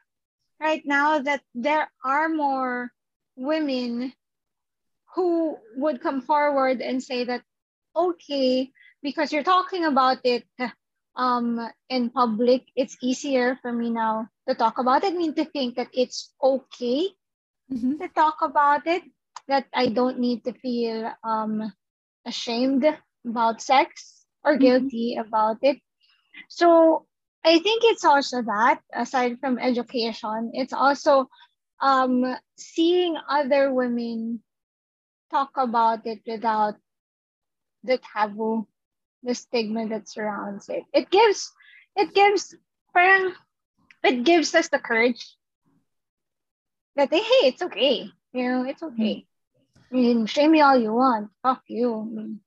right 0.60 0.82
now 0.84 1.18
that 1.20 1.42
there 1.54 1.90
are 2.04 2.28
more 2.28 2.92
women 3.36 4.12
who 5.14 5.56
would 5.76 6.00
come 6.00 6.20
forward 6.22 6.80
and 6.80 7.02
say 7.02 7.24
that, 7.24 7.42
okay, 7.96 8.70
because 9.02 9.32
you're 9.32 9.42
talking 9.42 9.84
about 9.84 10.18
it 10.24 10.44
um 11.16 11.58
in 11.88 12.10
public, 12.10 12.62
it's 12.76 12.96
easier 13.02 13.58
for 13.62 13.72
me 13.72 13.90
now 13.90 14.28
to 14.48 14.54
talk 14.54 14.78
about 14.78 15.04
it. 15.04 15.12
I 15.12 15.16
mean 15.16 15.34
to 15.34 15.44
think 15.44 15.76
that 15.76 15.88
it's 15.92 16.32
okay 16.42 17.08
mm-hmm. 17.72 17.98
to 17.98 18.08
talk 18.08 18.36
about 18.42 18.86
it, 18.86 19.02
that 19.48 19.66
I 19.74 19.88
don't 19.88 20.18
need 20.18 20.44
to 20.44 20.52
feel 20.52 21.12
um, 21.24 21.72
ashamed 22.26 22.84
about 23.26 23.62
sex 23.62 24.26
or 24.44 24.52
mm-hmm. 24.52 24.62
guilty 24.62 25.16
mm-hmm. 25.16 25.28
about 25.28 25.58
it. 25.62 25.78
So 26.48 27.06
I 27.44 27.58
think 27.58 27.82
it's 27.84 28.04
also 28.04 28.42
that, 28.42 28.80
aside 28.92 29.38
from 29.40 29.58
education, 29.58 30.52
it's 30.54 30.72
also 30.72 31.28
um, 31.80 32.36
seeing 32.56 33.16
other 33.28 33.72
women 33.72 34.42
talk 35.30 35.50
about 35.56 36.06
it 36.06 36.20
without 36.26 36.74
the 37.82 37.98
taboo, 37.98 38.66
the 39.22 39.34
stigma 39.34 39.88
that 39.88 40.08
surrounds 40.08 40.68
it. 40.68 40.84
It 40.92 41.10
gives, 41.10 41.50
it 41.96 42.12
gives, 42.12 42.54
parang, 42.92 43.32
it 44.04 44.24
gives 44.24 44.54
us 44.54 44.68
the 44.68 44.78
courage 44.78 45.36
that 46.96 47.10
they, 47.10 47.20
hey, 47.20 47.48
it's 47.48 47.62
okay. 47.62 48.10
You 48.32 48.48
know, 48.48 48.64
it's 48.64 48.82
okay. 48.82 49.26
I 49.90 49.94
mean, 49.94 50.26
shame 50.26 50.52
me 50.52 50.60
all 50.60 50.78
you 50.78 50.92
want. 50.92 51.30
Fuck 51.42 51.62
you. 51.66 52.00
I 52.00 52.04
mean, 52.04 52.40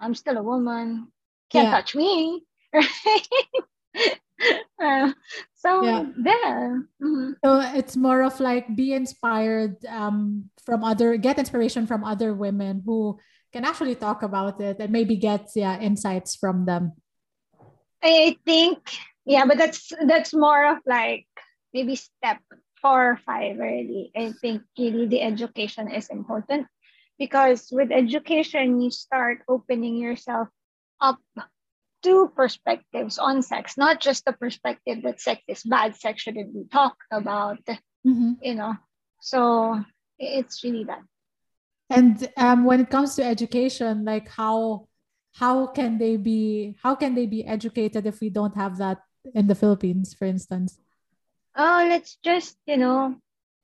I'm 0.00 0.14
still 0.14 0.38
a 0.38 0.42
woman. 0.42 1.08
Can't 1.50 1.68
yeah. 1.68 1.76
touch 1.76 1.94
me. 1.94 2.42
uh, 4.82 5.12
so 5.54 5.82
yeah. 5.84 6.04
there. 6.16 6.88
Mm-hmm. 7.02 7.32
So 7.44 7.60
it's 7.74 7.96
more 7.96 8.22
of 8.22 8.40
like 8.40 8.74
be 8.74 8.92
inspired 8.92 9.84
um, 9.86 10.50
from 10.64 10.84
other, 10.84 11.16
get 11.16 11.38
inspiration 11.38 11.86
from 11.86 12.04
other 12.04 12.34
women 12.34 12.82
who 12.84 13.18
can 13.52 13.64
actually 13.64 13.94
talk 13.94 14.22
about 14.22 14.60
it 14.60 14.76
and 14.80 14.92
maybe 14.92 15.16
get 15.16 15.48
yeah 15.54 15.78
insights 15.78 16.36
from 16.36 16.64
them. 16.64 16.92
I 18.02 18.36
think 18.44 18.78
yeah, 19.24 19.44
but 19.44 19.58
that's 19.58 19.92
that's 20.06 20.32
more 20.32 20.76
of 20.76 20.78
like 20.86 21.26
maybe 21.72 21.96
step 21.96 22.38
four 22.80 23.12
or 23.12 23.20
five 23.24 23.58
really. 23.58 24.12
I 24.16 24.32
think 24.32 24.62
really 24.78 25.06
the 25.06 25.22
education 25.22 25.90
is 25.90 26.08
important 26.08 26.66
because 27.18 27.68
with 27.72 27.90
education, 27.90 28.80
you 28.80 28.90
start 28.90 29.42
opening 29.48 29.96
yourself 29.96 30.48
up 31.00 31.18
to 32.02 32.30
perspectives 32.36 33.18
on 33.18 33.42
sex, 33.42 33.76
not 33.76 34.00
just 34.00 34.24
the 34.24 34.32
perspective 34.32 35.02
that 35.02 35.20
sex 35.20 35.42
is 35.48 35.62
bad, 35.64 35.96
sex 35.96 36.22
shouldn't 36.22 36.52
be 36.52 36.64
talked 36.70 37.02
about, 37.10 37.58
mm-hmm. 38.06 38.32
you 38.42 38.54
know. 38.54 38.74
So 39.20 39.82
it's 40.18 40.62
really 40.62 40.84
that. 40.84 41.02
And 41.88 42.28
um, 42.36 42.64
when 42.64 42.80
it 42.80 42.90
comes 42.90 43.14
to 43.16 43.24
education, 43.24 44.04
like 44.04 44.28
how 44.28 44.88
how 45.34 45.66
can 45.66 45.98
they 45.98 46.16
be 46.16 46.76
how 46.82 46.94
can 46.94 47.14
they 47.14 47.26
be 47.26 47.44
educated 47.44 48.06
if 48.06 48.20
we 48.20 48.30
don't 48.30 48.56
have 48.56 48.78
that 48.78 48.98
in 49.34 49.46
the 49.46 49.54
Philippines, 49.54 50.14
for 50.14 50.24
instance? 50.26 50.78
Oh, 51.56 51.86
let's 51.88 52.16
just, 52.22 52.56
you 52.66 52.76
know, 52.76 53.16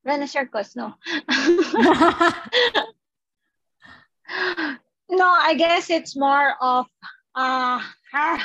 run 0.05 0.23
a 0.23 0.29
circus. 0.29 0.75
No. 0.75 0.95
no, 5.11 5.29
I 5.29 5.55
guess 5.57 5.91
it's 5.91 6.17
more 6.17 6.55
of 6.61 6.87
uh 7.35 7.81
I 8.15 8.39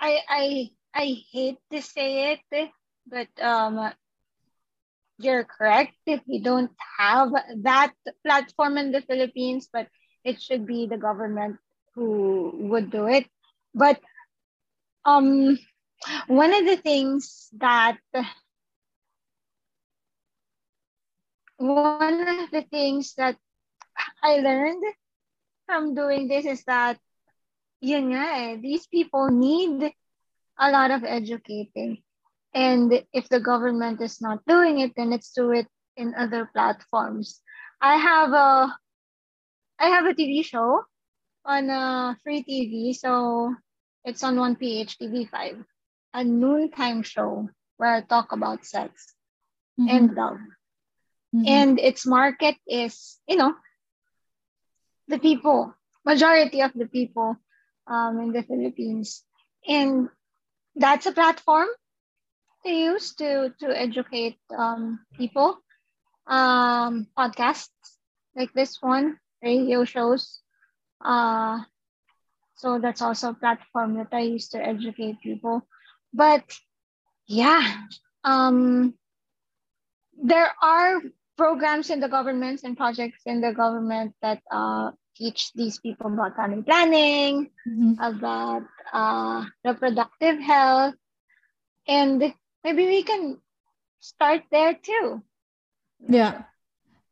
I 0.00 0.70
I 0.94 1.16
hate 1.32 1.58
to 1.72 1.82
say 1.82 2.32
it, 2.36 2.70
but 3.06 3.28
um 3.42 3.92
you're 5.18 5.44
correct 5.44 5.94
if 6.06 6.20
we 6.28 6.40
don't 6.40 6.70
have 6.98 7.32
that 7.62 7.92
platform 8.24 8.76
in 8.76 8.92
the 8.92 9.00
Philippines, 9.00 9.68
but 9.72 9.88
it 10.24 10.40
should 10.42 10.66
be 10.66 10.86
the 10.86 10.98
government 10.98 11.56
who 11.94 12.52
would 12.68 12.90
do 12.90 13.06
it. 13.06 13.26
But 13.74 14.00
um 15.04 15.58
one 16.26 16.52
of 16.52 16.64
the 16.64 16.76
things 16.76 17.48
that 17.58 17.98
one 21.56 22.28
of 22.28 22.50
the 22.50 22.62
things 22.70 23.14
that 23.14 23.36
I 24.22 24.36
learned 24.38 24.84
from 25.66 25.94
doing 25.94 26.28
this 26.28 26.44
is 26.44 26.64
that 26.64 26.98
yun 27.80 28.12
nga 28.12 28.26
eh, 28.36 28.56
these 28.60 28.86
people 28.86 29.28
need 29.28 29.92
a 30.58 30.70
lot 30.70 30.90
of 30.90 31.04
educating. 31.04 32.02
And 32.54 33.04
if 33.12 33.28
the 33.28 33.40
government 33.40 34.00
is 34.00 34.20
not 34.20 34.44
doing 34.46 34.80
it, 34.80 34.92
then 34.96 35.10
let's 35.10 35.32
do 35.32 35.52
it 35.52 35.68
in 35.96 36.14
other 36.14 36.48
platforms. 36.52 37.40
I 37.80 37.96
have 37.96 38.32
a 38.32 38.72
I 39.78 39.88
have 39.92 40.06
a 40.06 40.14
TV 40.16 40.44
show 40.44 40.84
on 41.44 41.68
uh, 41.68 42.14
free 42.24 42.42
TV, 42.42 42.96
so 42.96 43.54
it's 44.04 44.24
on 44.24 44.36
1PH 44.36 44.96
TV5 44.96 45.64
a 46.16 46.24
noontime 46.24 47.02
show 47.02 47.48
where 47.76 47.94
I 47.94 48.00
talk 48.00 48.32
about 48.32 48.64
sex 48.64 49.12
mm-hmm. 49.78 49.94
and 49.94 50.14
love. 50.14 50.40
Mm-hmm. 51.34 51.44
And 51.46 51.78
its 51.78 52.06
market 52.06 52.56
is, 52.66 53.18
you 53.28 53.36
know, 53.36 53.54
the 55.08 55.18
people, 55.18 55.74
majority 56.06 56.62
of 56.62 56.72
the 56.72 56.86
people 56.86 57.36
um, 57.86 58.20
in 58.20 58.32
the 58.32 58.42
Philippines. 58.42 59.22
And 59.68 60.08
that's 60.74 61.04
a 61.04 61.12
platform 61.12 61.68
to 62.64 62.72
use 62.72 63.14
to, 63.16 63.52
to 63.60 63.66
educate 63.78 64.38
um, 64.56 65.00
people. 65.18 65.58
Um, 66.26 67.06
podcasts 67.16 67.68
like 68.34 68.54
this 68.54 68.80
one, 68.80 69.18
radio 69.42 69.84
shows. 69.84 70.40
Uh, 71.04 71.60
so 72.56 72.78
that's 72.78 73.02
also 73.02 73.30
a 73.30 73.34
platform 73.34 73.98
that 73.98 74.08
I 74.12 74.20
use 74.20 74.48
to 74.48 74.58
educate 74.58 75.20
people. 75.20 75.62
But 76.16 76.48
yeah, 77.28 77.84
um, 78.24 78.94
there 80.16 80.50
are 80.62 81.02
programs 81.36 81.90
in 81.90 82.00
the 82.00 82.08
governments 82.08 82.64
and 82.64 82.74
projects 82.74 83.20
in 83.26 83.42
the 83.42 83.52
government 83.52 84.14
that 84.22 84.40
uh, 84.50 84.92
teach 85.14 85.52
these 85.52 85.78
people 85.78 86.06
about 86.06 86.34
family 86.36 86.62
planning, 86.62 87.50
mm-hmm. 87.68 88.00
about 88.00 88.64
uh, 88.92 89.44
reproductive 89.62 90.40
health, 90.40 90.94
and 91.86 92.32
maybe 92.64 92.86
we 92.86 93.02
can 93.02 93.36
start 94.00 94.42
there 94.50 94.72
too. 94.72 95.22
Yeah, 96.08 96.44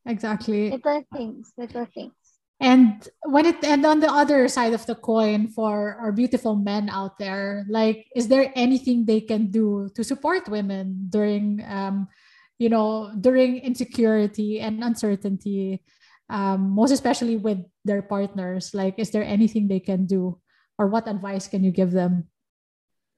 exactly. 0.06 0.70
Little 0.70 1.04
things, 1.12 1.52
little 1.58 1.86
things. 1.92 2.16
And 2.64 3.04
when 3.28 3.44
it 3.44 3.60
and 3.60 3.84
on 3.84 4.00
the 4.00 4.08
other 4.08 4.48
side 4.48 4.72
of 4.72 4.88
the 4.88 4.96
coin 4.96 5.52
for 5.52 6.00
our 6.00 6.16
beautiful 6.16 6.56
men 6.56 6.88
out 6.88 7.20
there, 7.20 7.68
like, 7.68 8.08
is 8.16 8.32
there 8.32 8.48
anything 8.56 9.04
they 9.04 9.20
can 9.20 9.52
do 9.52 9.92
to 9.92 10.00
support 10.00 10.48
women 10.48 11.12
during, 11.12 11.60
um, 11.68 12.08
you 12.56 12.72
know, 12.72 13.12
during 13.20 13.60
insecurity 13.60 14.64
and 14.64 14.80
uncertainty, 14.80 15.84
um, 16.32 16.72
most 16.72 16.90
especially 16.90 17.36
with 17.36 17.60
their 17.84 18.00
partners? 18.00 18.72
Like, 18.72 18.96
is 18.96 19.12
there 19.12 19.28
anything 19.28 19.68
they 19.68 19.84
can 19.84 20.08
do, 20.08 20.40
or 20.80 20.88
what 20.88 21.04
advice 21.04 21.44
can 21.44 21.68
you 21.68 21.70
give 21.70 21.92
them? 21.92 22.32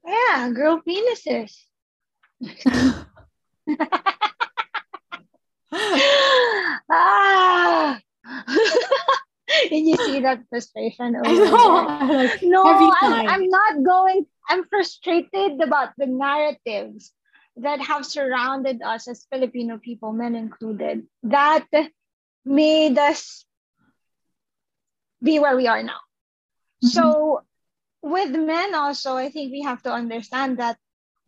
Yeah, 0.03 0.51
grow 0.51 0.83
penises. 0.83 1.55
ah. 6.91 8.03
Did 9.71 9.87
you 9.87 9.97
see 9.97 10.21
that 10.21 10.43
frustration 10.49 11.17
over 11.17 11.45
like, 12.15 12.43
no, 12.43 12.65
I'm, 12.65 13.29
I'm 13.29 13.49
not 13.49 13.83
going. 13.83 14.27
I'm 14.49 14.65
frustrated 14.69 15.61
about 15.61 15.91
the 15.99 16.07
narratives 16.07 17.13
that 17.57 17.81
have 17.81 18.05
surrounded 18.05 18.83
us 18.83 19.09
as 19.09 19.27
Filipino 19.33 19.79
people, 19.79 20.13
men 20.13 20.35
included, 20.35 21.07
that 21.23 21.67
made 22.45 22.99
us 22.99 23.45
be 25.23 25.39
where 25.39 25.57
we 25.57 25.67
are 25.67 25.83
now. 25.83 26.01
Mm-hmm. 26.85 26.89
So, 26.89 27.43
with 28.03 28.31
men 28.31 28.75
also, 28.75 29.17
I 29.17 29.31
think 29.31 29.51
we 29.51 29.63
have 29.63 29.83
to 29.83 29.93
understand 29.93 30.59
that 30.59 30.77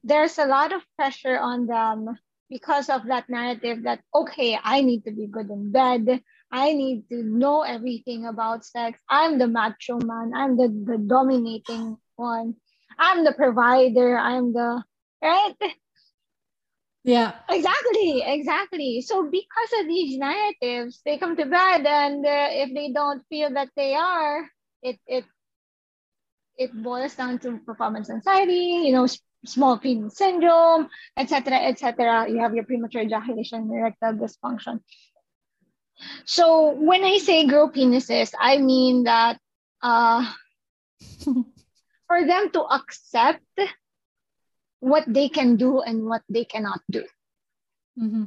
there's 0.05 0.38
a 0.38 0.47
lot 0.47 0.73
of 0.73 0.83
pressure 0.97 1.38
on 1.38 1.67
them 1.67 2.19
because 2.49 2.88
of 2.88 3.07
that 3.07 3.29
narrative 3.29 3.83
that, 3.83 4.01
okay, 4.14 4.59
I 4.62 4.83
need 4.83 5.05
to 5.05 5.11
be 5.11 5.27
good 5.27 5.51
in 5.51 5.73
bed. 5.73 6.23
I 6.51 6.73
need 6.73 7.09
to 7.11 7.23
know 7.23 7.63
everything 7.63 8.27
about 8.27 8.65
sex. 8.65 8.99
I'm 9.09 9.39
the 9.39 9.49
macho 9.49 9.99
man. 9.99 10.33
I'm 10.35 10.57
the, 10.57 10.69
the 10.69 10.99
dominating 10.99 11.99
one. 12.17 12.57
I'm 12.99 13.25
the 13.25 13.33
provider. 13.33 14.17
I'm 14.17 14.53
the, 14.53 14.83
right? 15.23 15.55
Yeah. 17.05 17.35
Exactly. 17.49 18.23
Exactly. 18.25 19.01
So 19.03 19.25
because 19.31 19.81
of 19.81 19.87
these 19.87 20.19
narratives, 20.19 21.01
they 21.05 21.19
come 21.19 21.37
to 21.37 21.47
bed 21.47 21.87
and 21.87 22.25
uh, 22.25 22.49
if 22.51 22.75
they 22.75 22.93
don't 22.93 23.23
feel 23.29 23.51
that 23.55 23.69
they 23.77 23.95
are, 23.95 24.49
it, 24.83 24.99
it, 25.07 25.25
it 26.57 26.83
boils 26.83 27.15
down 27.15 27.39
to 27.41 27.59
performance 27.65 28.11
anxiety, 28.11 28.83
you 28.85 28.93
know, 28.93 29.07
small 29.45 29.79
penis 29.79 30.17
syndrome, 30.17 30.89
etc., 31.17 31.57
etc. 31.69 32.29
You 32.29 32.41
have 32.41 32.55
your 32.55 32.65
premature 32.65 33.03
ejaculation, 33.03 33.71
erectile 33.73 34.15
dysfunction. 34.15 34.81
So 36.25 36.71
when 36.73 37.05
I 37.05 37.19
say 37.19 37.47
grow 37.47 37.69
penises, 37.71 38.33
I 38.39 38.59
mean 38.59 39.05
that 39.05 39.41
uh, 39.83 40.33
for 42.07 42.27
them 42.27 42.51
to 42.53 42.63
accept 42.63 43.45
what 44.81 45.05
they 45.07 45.29
can 45.29 45.57
do 45.57 45.81
and 45.81 46.07
what 46.07 46.23
they 46.29 46.45
cannot 46.45 46.81
do. 46.91 47.05
Mm-hmm. 47.99 48.25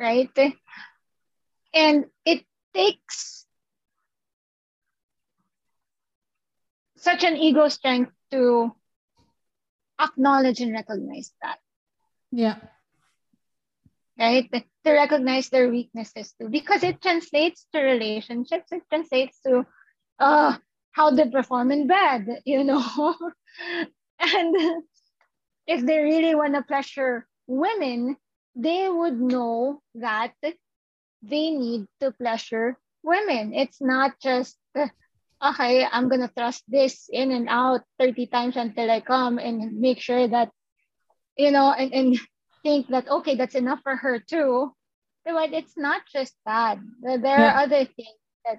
Right? 0.00 0.54
And 1.74 2.06
it 2.24 2.44
takes 2.72 3.46
such 6.96 7.24
an 7.24 7.36
ego 7.36 7.68
strength 7.68 8.12
to 8.30 8.72
acknowledge 10.00 10.60
and 10.60 10.72
recognize 10.72 11.32
that. 11.42 11.58
Yeah. 12.30 12.56
Right? 14.18 14.48
To 14.52 14.92
recognize 14.92 15.48
their 15.48 15.68
weaknesses 15.70 16.34
too. 16.40 16.48
Because 16.48 16.82
it 16.82 17.02
translates 17.02 17.66
to 17.72 17.80
relationships, 17.80 18.70
it 18.70 18.82
translates 18.88 19.40
to 19.46 19.66
uh 20.18 20.56
how 20.92 21.10
they 21.10 21.28
perform 21.28 21.72
in 21.72 21.86
bed, 21.86 22.26
you 22.44 22.64
know. 22.64 23.16
and 24.20 24.82
if 25.66 25.84
they 25.84 25.98
really 25.98 26.34
want 26.34 26.54
to 26.54 26.62
pleasure 26.62 27.26
women, 27.46 28.16
they 28.54 28.88
would 28.88 29.20
know 29.20 29.80
that 29.96 30.32
they 31.22 31.50
need 31.50 31.86
to 32.00 32.12
pleasure 32.12 32.78
women. 33.02 33.52
It's 33.54 33.80
not 33.80 34.12
just 34.22 34.56
okay, 35.44 35.84
I'm 35.84 36.08
gonna 36.08 36.30
thrust 36.34 36.64
this 36.68 37.08
in 37.12 37.30
and 37.30 37.48
out 37.48 37.82
30 37.98 38.26
times 38.26 38.56
until 38.56 38.90
I 38.90 39.00
come 39.00 39.38
and 39.38 39.80
make 39.80 40.00
sure 40.00 40.26
that, 40.26 40.50
you 41.36 41.50
know, 41.50 41.72
and, 41.72 41.92
and 41.92 42.18
think 42.64 42.88
that 42.88 43.06
okay, 43.08 43.36
that's 43.36 43.54
enough 43.54 43.80
for 43.84 43.94
her 43.94 44.18
too. 44.18 44.74
But 45.24 45.52
it's 45.52 45.76
not 45.76 46.02
just 46.12 46.34
that. 46.44 46.78
There 47.00 47.20
yeah. 47.22 47.54
are 47.54 47.62
other 47.62 47.84
things 47.84 48.18
that 48.44 48.58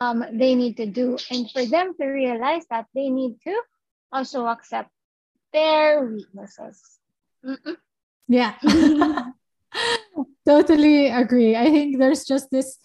um, 0.00 0.24
they 0.32 0.54
need 0.54 0.78
to 0.78 0.86
do. 0.86 1.18
And 1.30 1.50
for 1.50 1.66
them 1.66 1.94
to 2.00 2.06
realize 2.06 2.64
that 2.70 2.86
they 2.94 3.10
need 3.10 3.36
to 3.44 3.54
also 4.10 4.46
accept 4.46 4.90
their 5.52 6.06
weaknesses. 6.06 6.80
Mm-mm. 7.44 7.76
Yeah. 8.26 8.54
totally 10.46 11.08
agree. 11.08 11.56
I 11.56 11.70
think 11.70 11.98
there's 11.98 12.24
just 12.24 12.50
this 12.50 12.78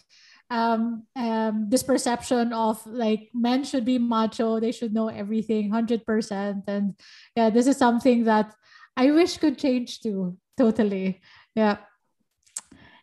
um, 0.49 1.03
um, 1.15 1.67
this 1.69 1.83
perception 1.83 2.53
of 2.53 2.79
like 2.85 3.29
men 3.33 3.65
should 3.65 3.83
be 3.83 3.99
macho, 3.99 4.59
they 4.59 4.71
should 4.71 4.93
know 4.93 5.09
everything 5.09 5.71
100%. 5.71 6.63
And 6.67 6.95
yeah, 7.35 7.49
this 7.49 7.67
is 7.67 7.75
something 7.75 8.23
that 8.23 8.55
I 8.95 9.11
wish 9.11 9.37
could 9.37 9.57
change 9.57 9.99
too. 9.99 10.37
Totally. 10.57 11.21
Yeah. 11.55 11.77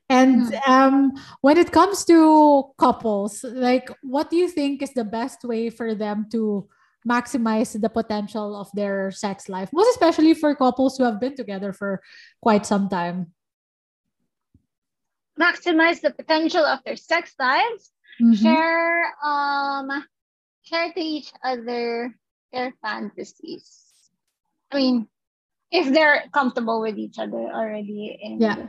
And 0.09 0.53
hmm. 0.53 0.71
um, 0.71 1.13
when 1.41 1.57
it 1.57 1.73
comes 1.73 2.05
to 2.07 2.75
couples, 2.77 3.45
like 3.45 3.89
what 4.03 4.29
do 4.31 4.37
you 4.37 4.49
think 4.49 4.83
is 4.83 4.93
the 4.93 5.05
best 5.05 5.45
way 5.45 5.71
for 5.71 5.95
them 5.95 6.27
to 6.33 6.69
maximize 7.09 7.79
the 7.81 7.89
potential 7.89 8.59
of 8.59 8.69
their 8.75 9.11
sex 9.11 9.49
life, 9.49 9.71
most 9.73 9.89
especially 9.91 10.35
for 10.35 10.55
couples 10.55 10.97
who 10.99 11.05
have 11.05 11.21
been 11.21 11.37
together 11.37 11.73
for 11.73 12.03
quite 12.43 12.67
some 12.67 12.89
time? 12.89 13.33
maximize 15.39 16.01
the 16.01 16.11
potential 16.11 16.65
of 16.65 16.83
their 16.85 16.97
sex 16.97 17.35
lives, 17.39 17.91
mm-hmm. 18.21 18.35
share 18.35 19.15
um 19.25 19.91
share 20.63 20.93
to 20.93 21.01
each 21.01 21.33
other 21.43 22.15
their 22.53 22.73
fantasies. 22.83 23.83
I 24.71 24.77
mean, 24.77 25.09
if 25.71 25.93
they're 25.93 26.25
comfortable 26.33 26.81
with 26.81 26.99
each 26.99 27.19
other 27.19 27.51
already 27.51 28.19
and 28.23 28.41
yeah. 28.41 28.67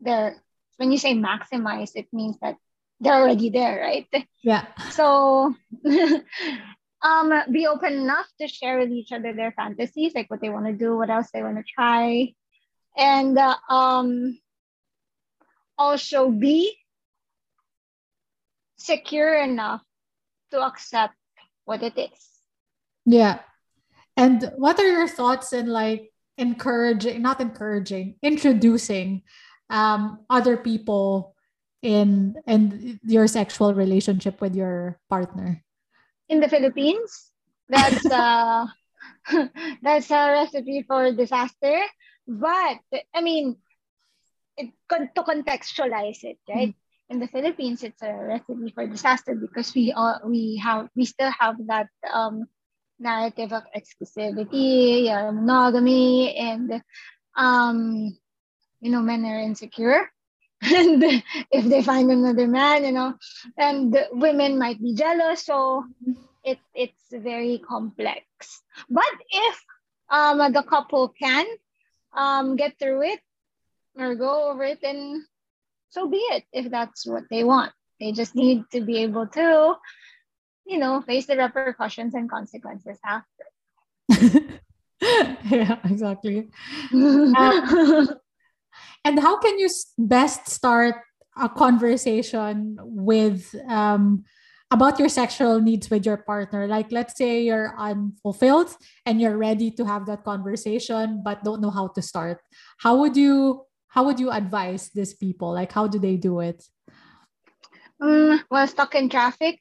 they're 0.00 0.36
when 0.80 0.90
you 0.90 0.98
say 0.98 1.12
maximize, 1.12 1.92
it 1.94 2.08
means 2.10 2.36
that 2.40 2.56
they're 3.00 3.20
already 3.20 3.50
there, 3.50 3.80
right? 3.80 4.08
Yeah. 4.42 4.64
So 4.90 5.54
um 7.02 7.32
be 7.52 7.66
open 7.66 7.92
enough 7.92 8.26
to 8.40 8.48
share 8.48 8.78
with 8.78 8.90
each 8.90 9.12
other 9.12 9.34
their 9.34 9.52
fantasies, 9.52 10.14
like 10.14 10.30
what 10.30 10.40
they 10.40 10.48
want 10.48 10.66
to 10.66 10.72
do, 10.72 10.96
what 10.96 11.10
else 11.10 11.28
they 11.32 11.42
want 11.42 11.58
to 11.58 11.64
try. 11.64 12.32
And 12.96 13.36
uh, 13.38 13.56
um 13.68 14.38
also 15.76 16.30
be 16.30 16.76
secure 18.76 19.36
enough 19.36 19.82
to 20.50 20.60
accept 20.60 21.14
what 21.64 21.82
it 21.82 21.96
is. 21.96 22.28
Yeah. 23.04 23.40
And 24.16 24.52
what 24.56 24.78
are 24.78 24.88
your 24.88 25.08
thoughts 25.08 25.52
in 25.52 25.66
like 25.66 26.10
encouraging, 26.36 27.22
not 27.22 27.40
encouraging, 27.40 28.16
introducing 28.22 29.22
um, 29.68 30.24
other 30.28 30.56
people 30.56 31.34
in 31.82 32.36
in 32.46 33.00
your 33.04 33.26
sexual 33.26 33.72
relationship 33.74 34.40
with 34.40 34.54
your 34.54 34.98
partner? 35.08 35.64
In 36.28 36.40
the 36.40 36.48
Philippines, 36.48 37.32
that's 37.68 38.04
uh 38.06 38.66
that's 39.82 40.10
a 40.10 40.32
recipe 40.32 40.82
for 40.86 41.12
disaster. 41.12 41.80
But 42.26 42.80
I 43.14 43.22
mean, 43.22 43.56
it, 44.56 44.70
to 44.88 45.22
contextualize 45.22 46.22
it, 46.24 46.38
right? 46.48 46.70
Mm-hmm. 46.70 47.14
In 47.14 47.18
the 47.18 47.26
Philippines, 47.26 47.82
it's 47.82 48.02
a 48.02 48.14
recipe 48.14 48.70
for 48.70 48.86
disaster 48.86 49.34
because 49.34 49.74
we 49.74 49.90
all 49.90 50.20
we 50.24 50.62
have 50.62 50.88
we 50.94 51.04
still 51.04 51.32
have 51.32 51.56
that 51.66 51.88
um, 52.06 52.46
narrative 53.00 53.52
of 53.52 53.62
exclusivity, 53.76 55.04
yeah, 55.04 55.30
monogamy, 55.30 56.36
and 56.36 56.82
um, 57.36 58.16
you 58.80 58.90
know, 58.90 59.02
men 59.02 59.24
are 59.24 59.40
insecure. 59.40 60.10
and 60.62 61.02
if 61.50 61.64
they 61.64 61.82
find 61.82 62.10
another 62.10 62.46
man, 62.46 62.84
you 62.84 62.92
know, 62.92 63.14
and 63.56 63.96
women 64.12 64.58
might 64.58 64.80
be 64.80 64.94
jealous, 64.94 65.44
so 65.44 65.84
it 66.44 66.58
it's 66.74 67.02
very 67.12 67.58
complex. 67.58 68.24
But 68.88 69.14
if 69.30 69.64
um 70.10 70.38
the 70.52 70.62
couple 70.62 71.08
can 71.08 71.46
um 72.12 72.56
get 72.56 72.78
through 72.78 73.02
it 73.02 73.20
or 73.96 74.14
go 74.14 74.50
over 74.50 74.64
it 74.64 74.82
and 74.82 75.22
so 75.90 76.08
be 76.08 76.18
it 76.18 76.44
if 76.52 76.70
that's 76.70 77.06
what 77.06 77.24
they 77.30 77.44
want. 77.44 77.72
They 78.00 78.12
just 78.12 78.34
need 78.34 78.64
to 78.72 78.80
be 78.80 78.98
able 78.98 79.26
to, 79.26 79.74
you 80.70 80.78
know, 80.78 81.02
face 81.02 81.26
the 81.26 81.36
repercussions 81.36 82.14
and 82.14 82.30
consequences 82.30 82.98
after. 83.04 83.44
yeah, 85.50 85.82
exactly. 85.82 86.48
Um, 86.94 87.34
and 89.04 89.18
how 89.18 89.38
can 89.40 89.58
you 89.58 89.68
best 89.98 90.48
start 90.48 90.94
a 91.36 91.48
conversation 91.48 92.78
with 92.80 93.52
um, 93.68 94.22
about 94.70 95.00
your 95.00 95.08
sexual 95.08 95.60
needs 95.60 95.90
with 95.90 96.06
your 96.06 96.18
partner? 96.18 96.68
Like, 96.68 96.92
let's 96.92 97.18
say 97.18 97.42
you're 97.42 97.74
unfulfilled 97.76 98.70
and 99.04 99.20
you're 99.20 99.36
ready 99.36 99.72
to 99.72 99.84
have 99.84 100.06
that 100.06 100.22
conversation, 100.22 101.22
but 101.24 101.42
don't 101.42 101.60
know 101.60 101.74
how 101.74 101.88
to 101.88 102.00
start. 102.00 102.38
How 102.78 102.96
would 102.98 103.16
you 103.16 103.66
how 103.88 104.04
would 104.04 104.20
you 104.20 104.30
advise 104.30 104.88
these 104.94 105.14
people? 105.14 105.50
Like, 105.52 105.72
how 105.72 105.88
do 105.88 105.98
they 105.98 106.16
do 106.16 106.38
it? 106.38 106.62
Um, 108.00 108.40
well, 108.48 108.68
stuck 108.68 108.94
in 108.94 109.08
traffic. 109.08 109.58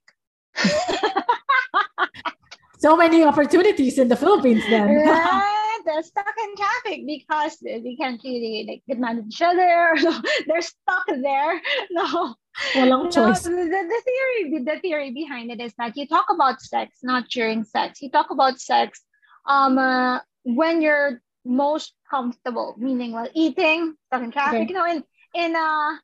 so 2.79 2.95
many 2.95 3.23
opportunities 3.23 3.97
in 3.97 4.07
the 4.07 4.15
Philippines 4.15 4.63
then. 4.69 4.87
right, 4.87 5.81
they're 5.85 6.03
stuck 6.03 6.35
in 6.43 6.55
traffic 6.55 7.05
because 7.05 7.57
they 7.61 7.95
can't 7.99 8.21
really 8.23 8.65
like 8.67 8.83
demand 8.87 9.25
each 9.27 9.41
other. 9.41 9.95
they're 10.47 10.61
stuck 10.61 11.05
there. 11.07 11.61
No. 11.91 12.35
Walang 12.73 13.11
choice. 13.11 13.45
No, 13.45 13.55
the, 13.55 13.69
the 13.69 14.01
theory 14.09 14.63
the 14.63 14.79
theory 14.81 15.11
behind 15.11 15.51
it 15.51 15.61
is 15.61 15.73
that 15.77 15.95
you 15.95 16.07
talk 16.07 16.25
about 16.29 16.61
sex 16.61 16.99
not 17.03 17.29
during 17.29 17.63
sex. 17.63 18.01
You 18.01 18.11
talk 18.11 18.31
about 18.31 18.59
sex 18.59 19.01
um 19.45 19.77
uh, 19.77 20.19
when 20.43 20.81
you're 20.81 21.21
most 21.45 21.93
comfortable, 22.09 22.75
meaning 22.77 23.13
while 23.13 23.29
eating, 23.33 23.95
stuck 24.07 24.23
in 24.23 24.31
traffic, 24.31 24.61
okay. 24.61 24.67
you 24.69 24.75
know, 24.75 24.85
in 24.85 25.03
in 25.35 25.55
uh 25.55 25.95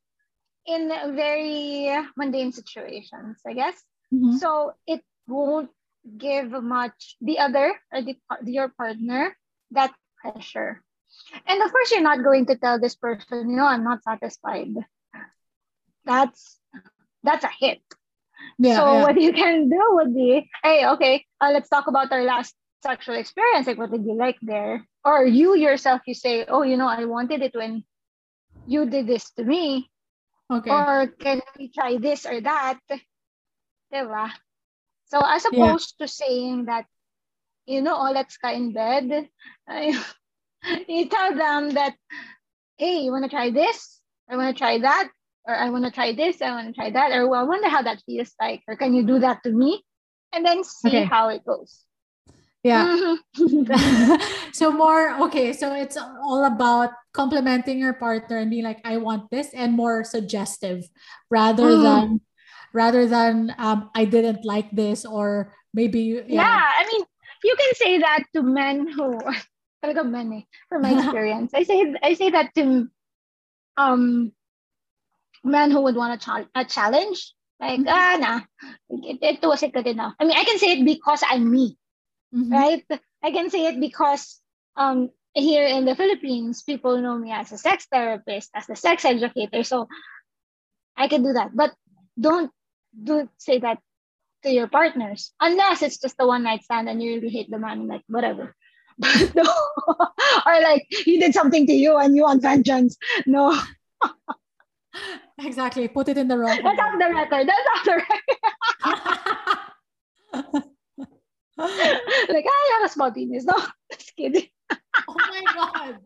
in 0.68 0.90
very 1.16 1.96
mundane 2.18 2.52
situations, 2.52 3.40
I 3.46 3.54
guess. 3.54 3.76
Mm-hmm. 4.14 4.38
So 4.38 4.74
it 4.88 5.02
won't 5.28 5.70
give 6.18 6.52
much 6.52 7.18
the 7.22 7.40
other 7.40 7.74
or 7.92 8.02
the 8.02 8.16
your 8.46 8.70
partner 8.70 9.36
that 9.72 9.94
pressure. 10.22 10.84
And 11.48 11.62
of 11.62 11.72
course, 11.72 11.92
you're 11.92 12.02
not 12.02 12.24
going 12.24 12.46
to 12.48 12.56
tell 12.56 12.80
this 12.80 12.96
person, 12.96 13.50
you 13.50 13.56
know, 13.56 13.66
I'm 13.66 13.84
not 13.84 14.04
satisfied. 14.04 14.74
That's 16.06 16.60
that's 17.24 17.44
a 17.44 17.50
hit. 17.60 17.82
Yeah, 18.60 18.76
so 18.76 18.94
yeah. 18.94 19.02
what 19.02 19.20
you 19.20 19.34
can 19.34 19.70
do 19.70 19.82
would 19.98 20.14
be, 20.14 20.50
hey, 20.62 20.86
okay, 20.86 21.26
uh, 21.42 21.50
let's 21.52 21.70
talk 21.70 21.88
about 21.88 22.12
our 22.12 22.24
last 22.24 22.54
sexual 22.84 23.16
experience. 23.16 23.66
Like, 23.66 23.78
what 23.78 23.92
did 23.92 24.06
you 24.06 24.14
like 24.14 24.38
there? 24.42 24.86
Or 25.04 25.26
you 25.26 25.56
yourself, 25.56 26.02
you 26.06 26.14
say, 26.14 26.46
oh, 26.46 26.62
you 26.62 26.78
know, 26.78 26.88
I 26.88 27.06
wanted 27.06 27.42
it 27.42 27.56
when 27.56 27.84
you 28.68 28.86
did 28.86 29.08
this 29.08 29.32
to 29.32 29.44
me. 29.44 29.90
Okay. 30.52 30.70
Or 30.70 31.08
can 31.18 31.42
we 31.58 31.72
try 31.72 31.98
this 31.98 32.26
or 32.26 32.40
that? 32.42 32.80
Diba? 33.96 34.32
So 35.06 35.22
as 35.24 35.46
opposed 35.46 35.96
yeah. 35.98 36.06
to 36.06 36.12
saying 36.12 36.66
that, 36.66 36.86
you 37.66 37.82
know, 37.82 37.96
oh, 37.96 38.12
let's 38.12 38.38
go 38.38 38.50
in 38.52 38.74
bed, 38.74 39.30
you 40.88 41.10
tell 41.10 41.36
them 41.36 41.72
that, 41.72 41.96
hey, 42.78 43.00
you 43.00 43.12
want 43.12 43.24
to 43.24 43.30
try 43.30 43.50
this? 43.52 44.02
I 44.30 44.36
want 44.36 44.56
to 44.56 44.60
try 44.60 44.80
that. 44.80 45.10
Or 45.48 45.56
I 45.56 45.70
want 45.70 45.86
to 45.86 45.92
try 45.92 46.14
this. 46.14 46.42
I 46.42 46.52
want 46.52 46.68
to 46.68 46.74
try 46.74 46.90
that. 46.90 47.12
Or 47.12 47.30
well, 47.30 47.42
I 47.42 47.44
wonder 47.44 47.70
how 47.70 47.84
that 47.84 48.02
feels 48.06 48.34
like. 48.42 48.64
Or 48.68 48.76
can 48.76 48.94
you 48.94 49.04
do 49.06 49.20
that 49.20 49.44
to 49.44 49.52
me? 49.52 49.84
And 50.34 50.44
then 50.44 50.64
see 50.64 50.90
okay. 50.90 51.04
how 51.06 51.30
it 51.30 51.46
goes. 51.46 51.86
Yeah. 52.64 53.16
so 54.54 54.72
more 54.72 55.14
okay. 55.30 55.54
So 55.54 55.76
it's 55.76 55.98
all 55.98 56.46
about 56.46 56.90
complimenting 57.14 57.78
your 57.78 57.94
partner 57.94 58.38
and 58.38 58.50
being 58.50 58.64
like, 58.64 58.82
I 58.84 58.98
want 58.98 59.30
this, 59.30 59.54
and 59.54 59.74
more 59.74 60.04
suggestive 60.04 60.90
rather 61.30 61.78
mm. 61.78 61.84
than 61.84 62.22
rather 62.76 63.08
than 63.08 63.56
um, 63.58 63.90
I 63.96 64.04
didn't 64.04 64.44
like 64.44 64.70
this 64.76 65.08
or 65.08 65.56
maybe 65.74 66.20
yeah. 66.28 66.44
yeah. 66.44 66.64
I 66.68 66.84
mean 66.92 67.04
you 67.44 67.56
can 67.56 67.74
say 67.76 67.98
that 68.04 68.28
to 68.36 68.44
men 68.44 68.92
who 68.92 69.16
talaga 69.84 70.04
men 70.04 70.44
eh, 70.44 70.44
from 70.68 70.84
my 70.84 70.92
experience 71.00 71.56
I 71.56 71.64
say 71.64 71.96
I 72.04 72.14
say 72.14 72.30
that 72.36 72.52
to 72.60 72.92
um 73.80 74.32
men 75.44 75.72
who 75.72 75.82
would 75.88 75.96
want 75.96 76.20
a, 76.20 76.20
ch- 76.20 76.52
a 76.56 76.66
challenge 76.68 77.32
like 77.64 77.80
mm-hmm. 77.80 77.88
ah 77.88 78.16
nah 78.20 78.40
it, 78.92 79.20
it 79.24 79.40
wasn't 79.40 79.74
good 79.74 79.88
enough 79.88 80.14
I 80.20 80.28
mean 80.28 80.36
I 80.36 80.44
can 80.44 80.60
say 80.60 80.76
it 80.76 80.84
because 80.84 81.24
I'm 81.24 81.48
me 81.48 81.80
mm-hmm. 82.36 82.52
right 82.52 82.84
I 83.24 83.32
can 83.32 83.50
say 83.50 83.72
it 83.72 83.80
because 83.80 84.44
um 84.76 85.12
here 85.36 85.68
in 85.68 85.84
the 85.88 85.96
Philippines 85.96 86.64
people 86.64 87.00
know 87.00 87.16
me 87.16 87.32
as 87.32 87.52
a 87.52 87.60
sex 87.60 87.88
therapist 87.92 88.52
as 88.56 88.68
a 88.68 88.76
sex 88.76 89.04
educator 89.04 89.64
so 89.64 89.88
I 90.96 91.08
can 91.08 91.24
do 91.24 91.36
that 91.36 91.52
but 91.56 91.76
don't 92.20 92.52
do 93.04 93.30
say 93.38 93.60
that 93.60 93.80
to 94.44 94.50
your 94.52 94.68
partners 94.68 95.34
unless 95.42 95.82
it's 95.82 95.98
just 95.98 96.16
a 96.20 96.28
one 96.28 96.44
night 96.44 96.64
stand 96.64 96.88
and 96.88 97.02
you 97.02 97.16
really 97.16 97.30
hate 97.30 97.50
the 97.50 97.58
man 97.60 97.88
like 97.88 98.04
whatever. 98.08 98.56
But 98.98 99.36
no. 99.36 99.44
Or 100.46 100.62
like 100.62 100.86
he 100.90 101.20
did 101.20 101.34
something 101.34 101.68
to 101.68 101.74
you 101.74 101.98
and 101.98 102.16
you 102.16 102.24
want 102.24 102.42
vengeance. 102.42 102.98
No. 103.26 103.60
Exactly. 105.38 105.90
Put 105.90 106.08
it 106.08 106.18
in 106.18 106.30
the 106.30 106.38
wrong 106.38 106.62
that's 106.64 106.80
off 106.80 106.98
the 106.98 107.10
record. 107.14 107.46
That's 107.50 107.68
off 107.76 107.84
the 107.84 107.92
record. 107.92 108.22
Like 111.58 112.46
ah, 112.48 112.50
I 112.50 112.80
have 112.80 112.90
a 112.90 112.94
small 112.94 113.12
penis. 113.12 113.44
No 113.44 113.58
just 113.92 114.16
kidding. 114.16 114.48
Oh 114.72 114.78
my 115.16 115.42
god. 115.54 116.00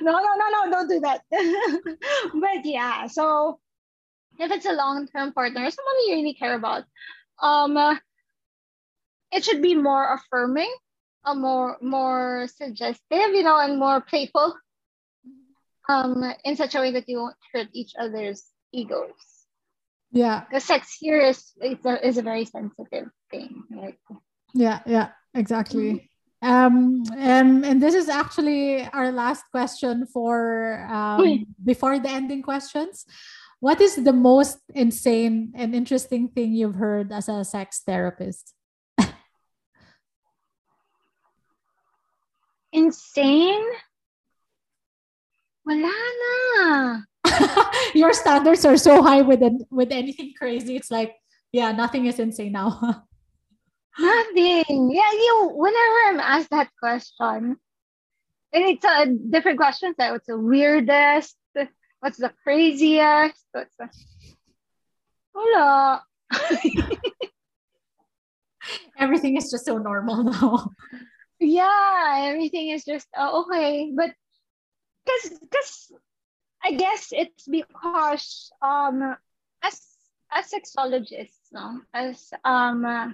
No 0.00 0.12
no 0.12 0.36
no 0.40 0.46
no 0.54 0.60
don't 0.70 0.88
do 0.88 1.00
that. 1.00 1.22
But 2.34 2.64
yeah 2.64 3.08
so 3.08 3.58
if 4.38 4.50
it's 4.50 4.66
a 4.66 4.72
long-term 4.72 5.32
partner, 5.32 5.70
someone 5.70 5.94
you 6.06 6.16
really 6.16 6.34
care 6.34 6.54
about, 6.54 6.84
um, 7.42 7.76
it 9.32 9.44
should 9.44 9.62
be 9.62 9.74
more 9.74 10.14
affirming, 10.14 10.72
a 11.24 11.34
more 11.34 11.76
more 11.80 12.46
suggestive, 12.56 13.34
you 13.34 13.42
know, 13.42 13.58
and 13.58 13.78
more 13.78 14.00
playful, 14.00 14.54
um, 15.88 16.24
in 16.44 16.56
such 16.56 16.74
a 16.74 16.80
way 16.80 16.92
that 16.92 17.08
you 17.08 17.18
won't 17.18 17.36
hurt 17.52 17.68
each 17.72 17.92
other's 17.98 18.44
egos. 18.72 19.12
Yeah, 20.10 20.44
because 20.48 20.64
sex 20.64 20.96
here 20.98 21.20
is 21.20 21.52
is 21.60 21.84
a, 21.84 22.06
is 22.06 22.16
a 22.16 22.22
very 22.22 22.44
sensitive 22.44 23.10
thing, 23.30 23.64
right? 23.70 23.98
Yeah, 24.54 24.80
yeah, 24.86 25.08
exactly. 25.34 26.10
Um, 26.40 27.02
and, 27.16 27.66
and 27.66 27.82
this 27.82 27.94
is 27.94 28.08
actually 28.08 28.86
our 28.92 29.10
last 29.10 29.44
question 29.50 30.06
for 30.06 30.86
um, 30.88 31.46
before 31.64 31.98
the 31.98 32.08
ending 32.08 32.42
questions. 32.42 33.04
What 33.60 33.80
is 33.80 33.96
the 33.96 34.12
most 34.12 34.58
insane 34.74 35.52
and 35.56 35.74
interesting 35.74 36.28
thing 36.28 36.54
you've 36.54 36.76
heard 36.76 37.10
as 37.12 37.28
a 37.28 37.44
sex 37.44 37.82
therapist? 37.84 38.54
insane? 42.72 43.66
Wala 45.66 45.90
na. 45.90 47.00
Your 47.94 48.12
standards 48.12 48.64
are 48.64 48.76
so 48.76 49.02
high 49.02 49.22
with 49.22 49.42
with 49.70 49.90
anything 49.92 50.32
crazy. 50.38 50.76
It's 50.76 50.90
like, 50.90 51.16
yeah, 51.52 51.72
nothing 51.72 52.06
is 52.06 52.18
insane 52.18 52.52
now. 52.52 52.78
nothing. 53.98 54.90
Yeah, 54.92 55.12
you. 55.12 55.50
Whenever 55.54 55.98
I'm 56.08 56.20
asked 56.20 56.50
that 56.50 56.70
question, 56.78 57.56
and 58.52 58.62
it's 58.64 58.84
a 58.84 59.06
different 59.06 59.58
question. 59.58 59.94
So 59.98 60.12
what's 60.12 60.26
the 60.26 60.38
weirdest? 60.38 61.37
What's 62.00 62.18
the 62.18 62.32
craziest? 62.42 63.44
What's 63.52 63.74
the... 63.76 63.88
Wala. 65.34 66.02
everything 68.98 69.36
is 69.36 69.50
just 69.50 69.64
so 69.64 69.78
normal 69.78 70.24
now. 70.24 70.70
Yeah, 71.40 72.24
everything 72.26 72.68
is 72.70 72.84
just 72.84 73.06
oh, 73.16 73.44
okay. 73.44 73.92
But 73.94 74.10
because 75.04 75.38
because 75.38 75.92
I 76.62 76.72
guess 76.72 77.08
it's 77.12 77.46
because 77.46 78.50
um 78.60 79.16
as 79.62 79.80
as 80.30 80.50
sexologists, 80.50 81.52
no, 81.52 81.80
as 81.94 82.32
um 82.44 82.84
uh, 82.84 83.08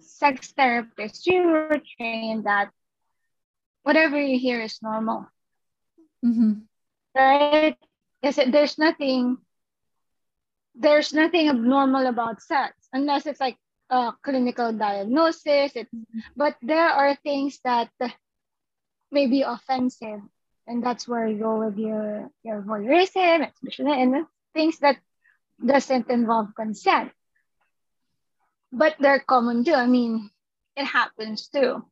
sex 0.00 0.54
therapists, 0.56 1.26
you 1.26 1.42
were 1.42 1.82
trained 1.96 2.44
that 2.44 2.70
whatever 3.82 4.20
you 4.20 4.38
hear 4.38 4.60
is 4.60 4.78
normal. 4.82 5.26
Mm-hmm 6.24 6.67
right? 7.18 7.76
Because 8.22 8.38
there's 8.50 8.78
nothing 8.78 9.38
there's 10.78 11.12
nothing 11.12 11.48
abnormal 11.48 12.06
about 12.06 12.40
sex 12.40 12.74
unless 12.92 13.26
it's 13.26 13.40
like 13.40 13.58
a 13.90 14.12
clinical 14.22 14.72
diagnosis. 14.72 15.72
It's, 15.74 15.90
but 16.36 16.56
there 16.62 16.88
are 16.88 17.16
things 17.16 17.58
that 17.64 17.90
may 19.10 19.26
be 19.26 19.42
offensive, 19.42 20.20
and 20.66 20.84
that's 20.84 21.08
where 21.08 21.26
you 21.26 21.38
go 21.38 21.58
with 21.66 21.78
your 21.78 22.30
your 22.44 22.62
voyeurism, 22.62 23.42
exhibition, 23.42 23.88
and 23.88 24.26
things 24.54 24.78
that 24.78 24.98
doesn't 25.64 26.10
involve 26.10 26.54
consent. 26.54 27.10
But 28.70 28.96
they're 29.00 29.20
common 29.20 29.64
too. 29.64 29.74
I 29.74 29.86
mean, 29.86 30.30
it 30.76 30.84
happens 30.84 31.48
too. 31.48 31.82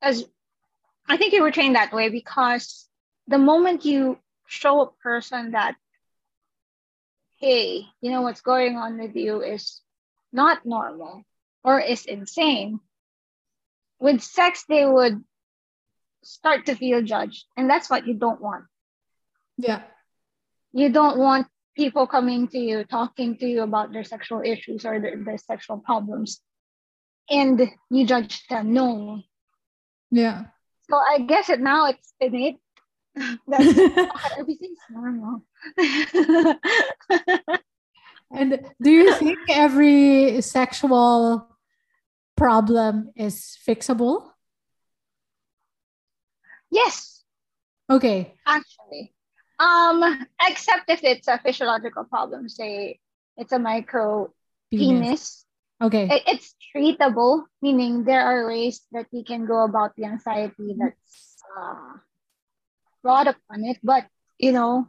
As 0.00 0.24
I 1.08 1.16
think 1.16 1.32
you 1.32 1.42
were 1.42 1.50
trained 1.50 1.74
that 1.74 1.92
way 1.92 2.08
because 2.08 2.88
the 3.26 3.38
moment 3.38 3.84
you 3.84 4.18
show 4.48 4.80
a 4.80 4.90
person 5.02 5.52
that, 5.52 5.76
hey, 7.36 7.84
you 8.00 8.10
know 8.10 8.22
what's 8.22 8.40
going 8.40 8.76
on 8.76 8.98
with 8.98 9.14
you 9.14 9.42
is 9.42 9.80
not 10.32 10.66
normal 10.66 11.22
or 11.62 11.78
is 11.78 12.06
insane, 12.06 12.80
with 14.00 14.22
sex, 14.22 14.64
they 14.68 14.86
would 14.86 15.22
start 16.24 16.66
to 16.66 16.74
feel 16.74 17.02
judged. 17.02 17.44
And 17.56 17.68
that's 17.68 17.90
what 17.90 18.06
you 18.06 18.14
don't 18.14 18.40
want. 18.40 18.64
Yeah. 19.56 19.82
You 20.72 20.90
don't 20.90 21.18
want 21.18 21.46
people 21.76 22.06
coming 22.06 22.48
to 22.48 22.58
you, 22.58 22.84
talking 22.84 23.36
to 23.38 23.46
you 23.46 23.62
about 23.62 23.92
their 23.92 24.04
sexual 24.04 24.42
issues 24.44 24.84
or 24.84 25.00
their, 25.00 25.22
their 25.22 25.38
sexual 25.38 25.78
problems, 25.78 26.40
and 27.30 27.70
you 27.90 28.06
judge 28.06 28.46
them. 28.48 28.72
No. 28.72 29.22
Yeah. 30.10 30.44
So 30.90 30.96
I 30.96 31.20
guess 31.20 31.50
it 31.50 31.60
now 31.60 31.86
it's 31.86 32.12
innate. 32.20 32.58
Everything's 34.38 34.78
normal. 34.90 35.42
and 38.30 38.60
do 38.80 38.90
you 38.90 39.14
think 39.14 39.38
every 39.50 40.40
sexual 40.40 41.48
problem 42.36 43.10
is 43.16 43.56
fixable? 43.66 44.30
Yes. 46.70 47.24
Okay. 47.90 48.34
Actually. 48.46 49.14
Um, 49.58 50.26
except 50.46 50.88
if 50.88 51.02
it's 51.02 51.26
a 51.26 51.38
physiological 51.38 52.04
problem, 52.04 52.48
say 52.48 53.00
it's 53.36 53.52
a 53.52 53.58
micro 53.58 54.32
penis. 54.70 55.00
penis. 55.00 55.44
Okay. 55.82 56.08
It, 56.10 56.22
it's 56.26 56.54
treatable, 56.74 57.44
meaning 57.62 58.04
there 58.04 58.22
are 58.22 58.46
ways 58.46 58.82
that 58.92 59.06
we 59.12 59.24
can 59.24 59.46
go 59.46 59.64
about 59.64 59.94
the 59.96 60.04
anxiety 60.04 60.74
that's 60.78 61.42
uh, 61.58 61.98
brought 63.02 63.28
on 63.50 63.64
it. 63.64 63.78
But 63.82 64.06
you 64.38 64.52
know, 64.52 64.88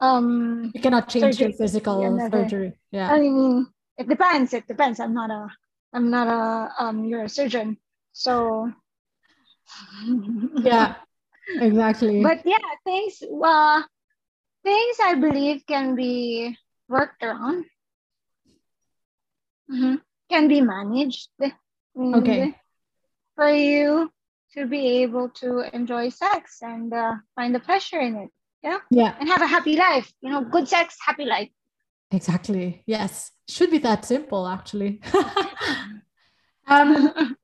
um, 0.00 0.70
you 0.74 0.80
cannot 0.80 1.08
change 1.08 1.36
surgery, 1.36 1.48
your 1.48 1.58
physical 1.58 2.00
surgery. 2.30 2.78
Yeah. 2.90 3.10
I 3.12 3.20
mean, 3.20 3.66
it 3.96 4.08
depends. 4.08 4.54
It 4.54 4.66
depends. 4.66 5.00
I'm 5.00 5.14
not 5.14 5.30
a 5.30 5.48
I'm 5.92 6.10
not 6.10 6.28
a 6.28 6.82
um 6.82 7.08
neurosurgeon, 7.08 7.76
so 8.12 8.70
yeah, 10.62 10.96
exactly. 11.48 12.22
But 12.28 12.42
yeah, 12.44 12.62
things 12.84 13.22
uh 13.22 13.82
things 14.64 14.96
I 15.02 15.14
believe 15.14 15.64
can 15.66 15.94
be 15.94 16.56
worked 16.88 17.22
around. 17.22 17.64
Mm-hmm. 19.70 19.96
Can 20.30 20.48
be 20.48 20.60
managed. 20.60 21.28
Okay. 21.96 22.54
For 23.34 23.50
you 23.50 24.10
to 24.54 24.66
be 24.66 25.02
able 25.02 25.28
to 25.28 25.64
enjoy 25.74 26.08
sex 26.08 26.58
and 26.62 26.92
uh, 26.92 27.14
find 27.34 27.54
the 27.54 27.60
pleasure 27.60 28.00
in 28.00 28.16
it. 28.16 28.30
Yeah. 28.62 28.78
Yeah. 28.90 29.14
And 29.20 29.28
have 29.28 29.42
a 29.42 29.46
happy 29.46 29.76
life. 29.76 30.12
You 30.20 30.30
know, 30.30 30.44
good 30.44 30.68
sex, 30.68 30.96
happy 31.04 31.24
life. 31.24 31.50
Exactly. 32.10 32.82
Yes. 32.86 33.32
Should 33.48 33.70
be 33.70 33.78
that 33.78 34.04
simple, 34.04 34.46
actually. 34.46 35.00
um, 36.66 37.36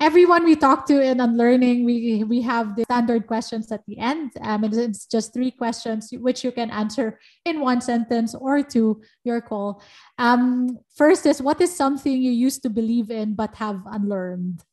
everyone 0.00 0.44
we 0.44 0.56
talk 0.56 0.86
to 0.86 1.00
in 1.00 1.20
unlearning, 1.20 1.84
we 1.84 2.24
we 2.24 2.42
have 2.42 2.76
the 2.76 2.84
standard 2.84 3.26
questions 3.26 3.70
at 3.72 3.84
the 3.86 3.98
end. 3.98 4.32
Um, 4.40 4.64
and 4.64 4.74
it's 4.74 5.06
just 5.06 5.32
three 5.32 5.50
questions 5.50 6.10
which 6.12 6.44
you 6.44 6.52
can 6.52 6.70
answer 6.70 7.18
in 7.44 7.60
one 7.60 7.80
sentence 7.80 8.34
or 8.34 8.62
two. 8.62 9.02
Your 9.24 9.40
call. 9.40 9.82
Um, 10.18 10.78
first 10.96 11.26
is 11.26 11.40
what 11.40 11.60
is 11.60 11.74
something 11.74 12.12
you 12.12 12.32
used 12.32 12.62
to 12.62 12.70
believe 12.70 13.10
in 13.10 13.34
but 13.34 13.54
have 13.56 13.80
unlearned? 13.86 14.64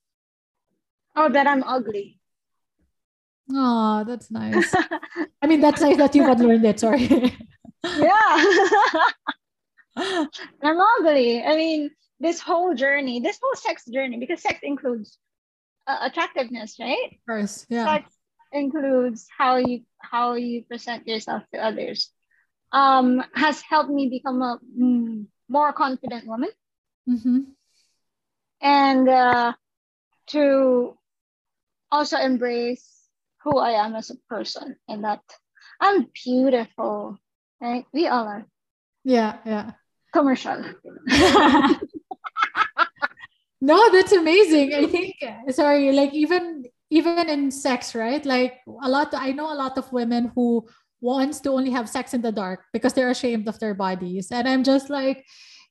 Oh, 1.15 1.29
that 1.29 1.47
I'm 1.47 1.63
ugly. 1.63 2.19
Oh, 3.51 4.03
that's 4.05 4.31
nice. 4.31 4.73
I 5.41 5.47
mean, 5.47 5.61
that's 5.61 5.81
nice 5.81 5.97
that 5.97 6.15
you've 6.15 6.39
learned 6.39 6.65
it. 6.65 6.79
Sorry. 6.79 7.07
yeah. 7.83 8.45
I'm 10.63 10.79
ugly. 10.99 11.43
I 11.43 11.55
mean, 11.55 11.91
this 12.19 12.39
whole 12.39 12.73
journey, 12.73 13.19
this 13.19 13.39
whole 13.41 13.55
sex 13.55 13.85
journey, 13.85 14.17
because 14.17 14.41
sex 14.41 14.59
includes 14.63 15.17
uh, 15.85 15.97
attractiveness, 16.01 16.77
right? 16.79 17.09
Of 17.11 17.25
course, 17.27 17.65
yeah. 17.69 17.85
Sex 17.85 18.13
includes 18.51 19.27
how 19.37 19.57
you 19.57 19.81
how 19.99 20.33
you 20.35 20.63
present 20.63 21.07
yourself 21.07 21.43
to 21.53 21.59
others. 21.59 22.09
Um, 22.71 23.23
has 23.35 23.61
helped 23.61 23.91
me 23.91 24.09
become 24.09 24.41
a 24.41 24.59
mm, 24.79 25.25
more 25.49 25.73
confident 25.73 26.25
woman, 26.25 26.49
mm-hmm. 27.07 27.39
and 28.61 29.09
uh, 29.09 29.53
to 30.27 30.97
also 31.93 32.17
embrace 32.17 33.05
who 33.45 33.59
I 33.59 33.77
am 33.85 33.93
as 33.93 34.09
a 34.09 34.17
person, 34.27 34.75
and 34.89 35.03
that 35.05 35.21
I'm 35.79 36.09
beautiful. 36.25 37.19
Right? 37.61 37.85
We 37.93 38.07
all 38.07 38.27
are. 38.27 38.45
Yeah, 39.05 39.37
yeah. 39.45 39.71
Commercial. 40.11 40.57
no, 43.61 43.91
that's 43.93 44.11
amazing. 44.11 44.73
I 44.73 44.87
think 44.87 45.15
sorry, 45.53 45.91
like 45.93 46.13
even 46.13 46.65
even 46.89 47.29
in 47.29 47.51
sex, 47.51 47.95
right? 47.95 48.25
Like 48.25 48.59
a 48.67 48.89
lot 48.89 49.13
I 49.13 49.31
know 49.31 49.53
a 49.53 49.55
lot 49.55 49.77
of 49.77 49.91
women 49.93 50.31
who 50.35 50.65
wants 51.01 51.41
to 51.41 51.51
only 51.51 51.71
have 51.71 51.89
sex 51.89 52.13
in 52.13 52.21
the 52.21 52.31
dark 52.31 52.63
because 52.71 52.93
they're 52.93 53.11
ashamed 53.11 53.47
of 53.47 53.59
their 53.59 53.75
bodies. 53.75 54.31
And 54.31 54.47
I'm 54.47 54.63
just 54.63 54.89
like, 54.89 55.25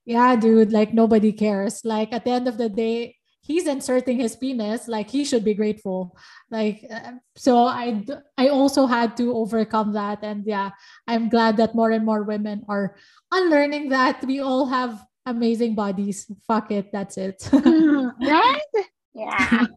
yeah, 0.04 0.36
dude, 0.36 0.72
like 0.72 0.92
nobody 0.92 1.32
cares. 1.32 1.80
Like 1.84 2.12
at 2.12 2.24
the 2.24 2.32
end 2.32 2.48
of 2.48 2.58
the 2.58 2.68
day, 2.68 3.16
he's 3.42 3.66
inserting 3.66 4.18
his 4.18 4.36
penis 4.36 4.86
like 4.86 5.10
he 5.10 5.24
should 5.24 5.44
be 5.44 5.54
grateful. 5.54 6.16
Like 6.50 6.86
uh, 6.88 7.18
so 7.36 7.66
i 7.66 8.02
i 8.38 8.48
also 8.48 8.86
had 8.86 9.16
to 9.18 9.34
overcome 9.34 9.92
that. 9.92 10.22
And 10.22 10.46
yeah 10.46 10.70
i'm 11.06 11.28
glad 11.28 11.58
that 11.58 11.74
more 11.74 11.90
and 11.90 12.06
more 12.06 12.22
women 12.22 12.64
are 12.68 12.96
unlearning 13.30 13.90
that. 13.90 14.24
We 14.24 14.40
all 14.40 14.66
have 14.66 15.04
amazing 15.26 15.74
bodies. 15.74 16.30
Fuck 16.46 16.70
it 16.70 16.90
that's 16.94 17.18
it. 17.18 17.42
Right? 17.52 18.72
Yeah. 19.12 19.66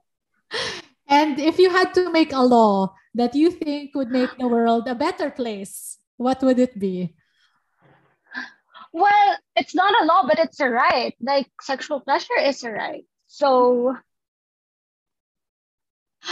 And 1.08 1.38
if 1.38 1.60
you 1.60 1.70
had 1.70 1.94
to 2.02 2.10
make 2.10 2.34
a 2.34 2.42
law 2.42 2.96
that 3.14 3.36
you 3.36 3.52
think 3.52 3.94
would 3.94 4.10
make 4.10 4.34
the 4.40 4.48
world 4.48 4.88
a 4.88 4.96
better 4.96 5.30
place 5.30 6.00
what 6.18 6.42
would 6.42 6.58
it 6.58 6.80
be? 6.80 7.14
Well 8.94 9.38
it's 9.56 9.76
not 9.76 9.94
a 10.02 10.06
law 10.06 10.26
but 10.26 10.40
it's 10.40 10.60
a 10.62 10.70
right. 10.70 11.14
Like 11.22 11.50
sexual 11.62 12.00
pleasure 12.02 12.40
is 12.42 12.64
a 12.64 12.72
right 12.72 13.06
so, 13.28 13.96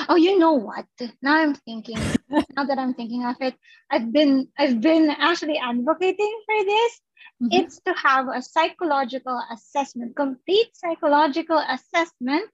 oh, 0.10 0.16
you 0.16 0.40
know 0.40 0.54
what? 0.54 0.86
Now 1.22 1.36
I'm 1.36 1.56
thinking. 1.56 1.98
now 2.30 2.66
that 2.66 2.78
I'm 2.78 2.94
thinking 2.94 3.26
of 3.26 3.36
it, 3.42 3.56
I've 3.90 4.12
been 4.12 4.48
I've 4.58 4.82
been 4.82 5.10
actually 5.10 5.58
advocating 5.58 6.42
for 6.46 6.64
this. 6.66 7.02
Mm-hmm. 7.42 7.48
It's 7.52 7.80
to 7.82 7.94
have 7.94 8.28
a 8.28 8.42
psychological 8.42 9.42
assessment, 9.52 10.16
complete 10.16 10.70
psychological 10.74 11.58
assessment 11.58 12.50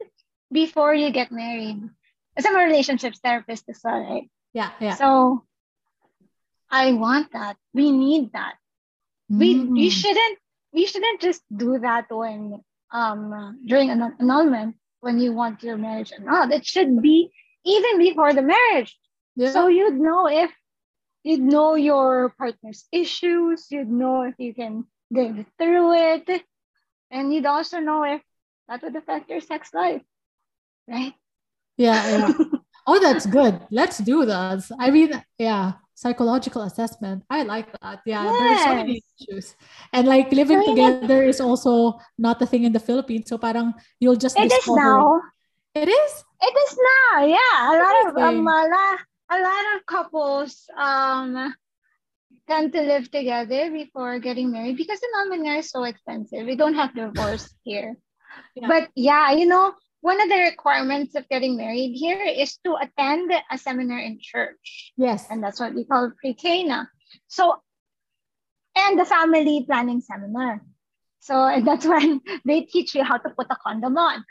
before 0.51 0.93
you 0.93 1.11
get 1.11 1.31
married. 1.31 1.81
As 2.37 2.45
I'm 2.45 2.55
a 2.55 2.63
relationships 2.63 3.19
therapist 3.19 3.65
as 3.69 3.81
well, 3.83 3.99
right? 3.99 4.29
Yeah, 4.53 4.71
yeah. 4.79 4.95
So 4.95 5.43
I 6.71 6.93
want 6.93 7.33
that. 7.33 7.57
We 7.73 7.91
need 7.91 8.31
that. 8.33 8.55
Mm-hmm. 9.31 9.39
We 9.39 9.59
we 9.59 9.89
mm. 9.89 9.91
shouldn't 9.91 10.39
we 10.73 10.85
shouldn't 10.85 11.21
just 11.21 11.41
do 11.55 11.79
that 11.79 12.05
when 12.09 12.61
um, 12.91 13.59
during 13.65 13.89
an 13.89 14.15
annulment 14.19 14.75
when 15.01 15.19
you 15.19 15.33
want 15.33 15.63
your 15.63 15.77
marriage 15.77 16.11
annulled. 16.11 16.51
It 16.51 16.65
should 16.65 17.01
be 17.01 17.31
even 17.65 17.99
before 17.99 18.33
the 18.33 18.41
marriage. 18.41 18.97
Yeah. 19.35 19.51
So 19.51 19.67
you'd 19.67 19.99
know 19.99 20.27
if 20.27 20.51
you'd 21.23 21.41
know 21.41 21.75
your 21.75 22.33
partner's 22.37 22.85
issues, 22.91 23.67
you'd 23.69 23.89
know 23.89 24.23
if 24.23 24.35
you 24.37 24.53
can 24.53 24.85
get 25.13 25.45
through 25.57 25.93
it, 25.93 26.43
and 27.11 27.33
you'd 27.33 27.45
also 27.45 27.79
know 27.79 28.03
if 28.03 28.21
that 28.67 28.81
would 28.83 28.95
affect 28.95 29.29
your 29.29 29.41
sex 29.41 29.73
life, 29.73 30.01
right? 30.87 31.13
Yeah, 31.77 32.09
yeah. 32.09 32.33
oh, 32.89 32.99
that's 32.99 33.25
good. 33.25 33.61
Let's 33.69 33.97
do 33.99 34.25
that. 34.25 34.65
I 34.79 34.89
mean, 34.89 35.13
yeah 35.37 35.79
psychological 35.99 36.63
assessment. 36.63 37.27
I 37.29 37.43
like 37.43 37.67
that. 37.83 37.99
Yeah, 38.07 38.23
yes. 38.23 38.39
there's 38.39 38.63
so 38.63 38.75
many 38.75 39.03
issues. 39.19 39.45
And 39.91 40.07
like 40.07 40.31
living 40.31 40.63
together 40.63 41.27
is 41.27 41.43
also 41.43 41.99
not 42.17 42.41
a 42.41 42.47
thing 42.47 42.63
in 42.63 42.71
the 42.71 42.79
Philippines. 42.79 43.27
So 43.27 43.37
parang 43.37 43.75
you'll 43.99 44.15
just 44.15 44.39
It 44.39 44.47
discover. 44.47 44.79
is 44.79 44.87
now. 44.87 45.19
It 45.75 45.89
is? 45.91 46.11
It 46.39 46.55
is 46.55 46.71
now. 46.79 47.27
Yeah. 47.27 47.55
A 47.67 47.75
lot 47.83 47.95
of 47.99 48.09
um, 48.15 48.47
a 48.47 48.63
lot, 48.71 48.97
a 49.27 49.37
lot 49.43 49.65
of 49.75 49.77
couples 49.85 50.71
um 50.79 51.51
tend 52.47 52.71
to 52.71 52.81
live 52.81 53.11
together 53.11 53.69
before 53.69 54.23
getting 54.23 54.55
married 54.55 54.79
because 54.79 55.03
the 55.03 55.11
annulment 55.19 55.59
is 55.59 55.69
so 55.69 55.83
expensive. 55.83 56.47
We 56.47 56.55
don't 56.55 56.79
have 56.79 56.95
divorce 56.95 57.51
here. 57.67 57.99
Yeah. 58.55 58.71
But 58.71 58.87
yeah, 58.95 59.35
you 59.35 59.45
know, 59.51 59.75
one 60.01 60.21
of 60.21 60.29
the 60.29 60.37
requirements 60.37 61.15
of 61.15 61.27
getting 61.27 61.57
married 61.57 61.93
here 61.93 62.23
is 62.23 62.57
to 62.65 62.75
attend 62.75 63.31
a 63.51 63.57
seminar 63.57 63.99
in 63.99 64.19
church. 64.21 64.93
Yes. 64.95 65.27
And 65.29 65.43
that's 65.43 65.59
what 65.59 65.73
we 65.75 65.83
call 65.83 66.11
pre-Cana. 66.19 66.89
So, 67.27 67.61
and 68.75 68.99
the 68.99 69.05
family 69.05 69.65
planning 69.67 70.01
seminar. 70.01 70.61
So 71.19 71.35
and 71.53 71.67
that's 71.67 71.85
when 71.85 72.21
they 72.45 72.61
teach 72.61 72.95
you 72.95 73.03
how 73.03 73.17
to 73.17 73.29
put 73.29 73.47
a 73.49 73.57
condom 73.59 73.97
on. 73.97 74.23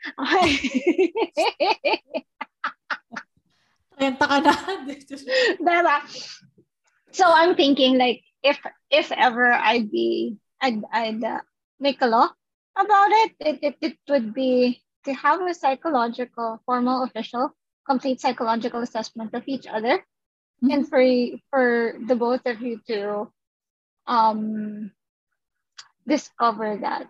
Renta 4.01 4.27
ka 4.29 4.41
na. 4.41 4.53
diba? 5.61 5.97
so 7.13 7.25
I'm 7.27 7.57
thinking 7.57 7.99
like 7.99 8.23
if 8.43 8.59
if 8.91 9.13
ever 9.13 9.53
I'd 9.53 9.91
be 9.91 10.39
I'd 10.63 10.81
I'd 10.93 11.23
uh, 11.23 11.41
make 11.79 12.01
a 12.01 12.07
law 12.07 12.29
about 12.79 13.11
it, 13.11 13.33
it, 13.41 13.59
it, 13.63 13.77
it 13.81 13.99
would 14.09 14.33
be 14.33 14.81
to 15.09 15.15
have 15.15 15.41
a 15.41 15.55
psychological, 15.55 16.61
formal, 16.67 17.03
official, 17.03 17.57
complete 17.89 18.21
psychological 18.21 18.83
assessment 18.83 19.33
of 19.33 19.43
each 19.47 19.67
other, 19.67 20.05
mm-hmm. 20.61 20.71
and 20.71 20.89
for 20.89 21.01
for 21.49 21.97
the 22.07 22.15
both 22.15 22.45
of 22.45 22.61
you 22.61 22.81
to 22.87 23.33
um 24.07 24.93
discover 26.07 26.77
that. 26.85 27.09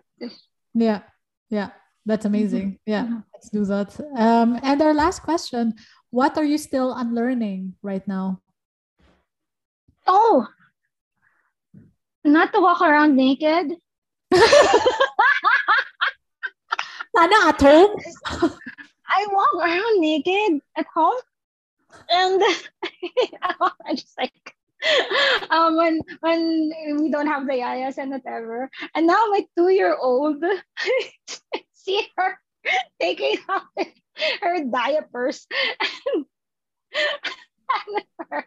Yeah, 0.73 1.03
yeah, 1.49 1.75
that's 2.05 2.23
amazing. 2.23 2.79
Mm-hmm. 2.79 2.87
Yeah, 2.87 3.03
mm-hmm. 3.03 3.27
let's 3.35 3.49
do 3.51 3.65
that. 3.67 3.99
Um, 4.15 4.57
and 4.63 4.81
our 4.81 4.95
last 4.95 5.19
question: 5.27 5.75
What 6.09 6.37
are 6.39 6.47
you 6.47 6.57
still 6.57 6.95
unlearning 6.95 7.75
right 7.83 8.07
now? 8.07 8.39
Oh, 10.07 10.47
not 12.23 12.53
to 12.55 12.61
walk 12.63 12.79
around 12.79 13.19
naked. 13.19 13.75
Sana 17.15 17.49
at 17.49 17.61
home? 17.61 17.95
I 19.07 19.27
walk 19.31 19.53
around 19.55 20.01
naked 20.01 20.61
at 20.77 20.85
home. 20.93 21.19
And 22.09 22.41
I 23.41 23.95
just 23.95 24.17
like 24.17 24.55
um 25.49 25.75
when 25.75 25.99
when 26.21 26.71
we 27.01 27.09
don't 27.11 27.27
have 27.27 27.47
the 27.47 27.53
yayas 27.53 27.97
and 27.97 28.11
whatever. 28.11 28.69
And 28.95 29.07
now 29.07 29.25
my 29.29 29.45
two 29.57 29.69
year 29.69 29.95
old 29.99 30.43
see 31.73 32.07
her 32.15 32.37
taking 32.99 33.37
off 33.49 33.63
her 34.41 34.63
diapers 34.65 35.47
and, 36.15 36.25
and 37.87 38.03
her 38.29 38.45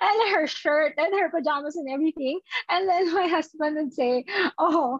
and 0.00 0.34
her 0.34 0.46
shirt 0.46 0.94
and 0.96 1.14
her 1.18 1.30
pajamas 1.30 1.76
and 1.76 1.90
everything. 1.90 2.40
And 2.70 2.88
then 2.88 3.14
my 3.14 3.26
husband 3.26 3.76
would 3.76 3.92
say, 3.92 4.24
Oh, 4.58 4.98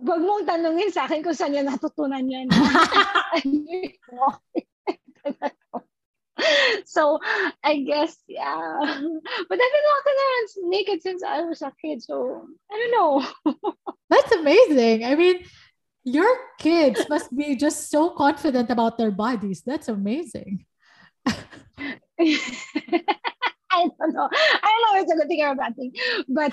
wag 0.00 0.20
mong 0.20 0.46
tanungin 0.46 0.90
sa 0.90 1.04
akin 1.06 1.22
kung 1.22 1.34
saan 1.34 1.52
niya 1.54 1.62
natutunan 1.62 2.26
yan. 2.26 2.48
so 6.84 7.18
I 7.62 7.78
guess 7.86 8.18
yeah. 8.26 8.78
But 9.48 9.60
I've 9.60 9.74
been 9.74 9.88
walking 9.94 10.18
around 10.18 10.48
naked 10.70 11.02
since 11.02 11.22
I 11.22 11.42
was 11.42 11.62
a 11.62 11.72
kid, 11.80 12.02
so 12.02 12.48
I 12.70 12.74
don't 12.74 12.92
know. 12.92 13.24
That's 14.10 14.32
amazing. 14.32 15.04
I 15.04 15.14
mean, 15.14 15.44
your 16.04 16.36
kids 16.58 17.08
must 17.08 17.34
be 17.34 17.56
just 17.56 17.90
so 17.90 18.10
confident 18.10 18.70
about 18.70 18.98
their 18.98 19.10
bodies. 19.10 19.62
That's 19.64 19.88
amazing. 19.88 20.66
I 23.74 23.88
don't 23.98 24.14
know. 24.14 24.28
I 24.32 24.68
don't 24.70 24.82
know 24.84 24.98
if 24.98 25.02
it's 25.02 25.12
a 25.12 25.16
good 25.16 25.28
thing 25.28 25.42
or 25.42 25.52
a 25.52 25.54
bad 25.54 25.76
thing. 25.76 25.92
But 26.28 26.52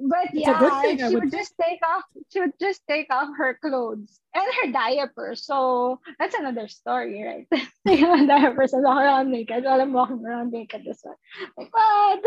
but 0.00 0.24
it's 0.32 0.46
yeah, 0.46 0.80
thing, 0.80 0.98
she 0.98 1.14
would 1.14 1.30
just 1.30 1.54
take 1.60 1.80
off 1.86 2.04
she 2.32 2.40
would 2.40 2.58
just 2.60 2.82
take 2.88 3.12
off 3.12 3.28
her 3.36 3.58
clothes 3.60 4.20
and 4.34 4.44
her 4.62 4.72
diaper. 4.72 5.34
So 5.34 6.00
that's 6.18 6.34
another 6.34 6.68
story, 6.68 7.22
right? 7.22 7.48
diapers 8.26 8.72
and 8.72 8.84
walk 8.84 8.98
around 8.98 9.30
naked 9.30 9.64
while 9.64 9.80
I'm 9.80 9.92
walking 9.92 10.24
around 10.24 10.52
naked 10.52 10.84
this 10.84 11.02
way. 11.04 11.14
Like 11.58 11.72
what? 11.72 12.24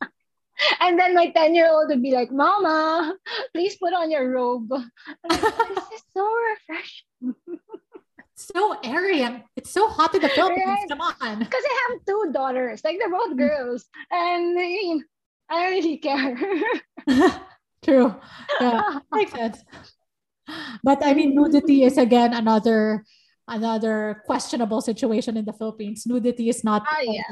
and 0.80 0.98
then 0.98 1.14
my 1.14 1.30
10 1.30 1.54
year 1.54 1.68
old 1.70 1.88
would 1.88 2.02
be 2.02 2.12
like, 2.12 2.30
Mama, 2.30 3.14
please 3.52 3.76
put 3.76 3.92
on 3.94 4.10
your 4.10 4.30
robe. 4.30 4.70
Like, 4.70 5.40
this 5.40 5.90
is 5.94 6.02
so 6.14 6.28
refreshing 6.30 7.11
so 8.46 8.76
airy 8.84 9.22
and 9.22 9.42
it's 9.56 9.70
so 9.70 9.88
hot 9.88 10.14
in 10.14 10.22
the 10.22 10.28
Philippines. 10.28 10.66
Right? 10.66 10.88
Come 10.88 11.00
on. 11.00 11.38
Because 11.38 11.62
I 11.64 11.88
have 11.90 12.04
two 12.06 12.30
daughters. 12.32 12.82
Like 12.84 12.98
they're 12.98 13.10
both 13.10 13.32
mm. 13.32 13.38
girls. 13.38 13.84
And 14.10 14.58
I 14.58 14.62
mean, 14.62 15.04
I 15.50 15.62
don't 15.62 15.72
really 15.72 15.98
care. 15.98 16.36
True. 17.84 18.14
Yeah. 18.60 18.98
Makes 19.12 19.32
sense. 19.32 19.58
But 20.82 21.04
I 21.04 21.14
mean 21.14 21.34
nudity 21.34 21.84
is 21.84 21.98
again 21.98 22.34
another 22.34 23.04
another 23.48 24.22
questionable 24.26 24.80
situation 24.80 25.36
in 25.36 25.44
the 25.44 25.52
Philippines. 25.52 26.06
Nudity 26.06 26.48
is 26.48 26.64
not 26.64 26.84
oh, 26.86 27.02
yeah. 27.02 27.22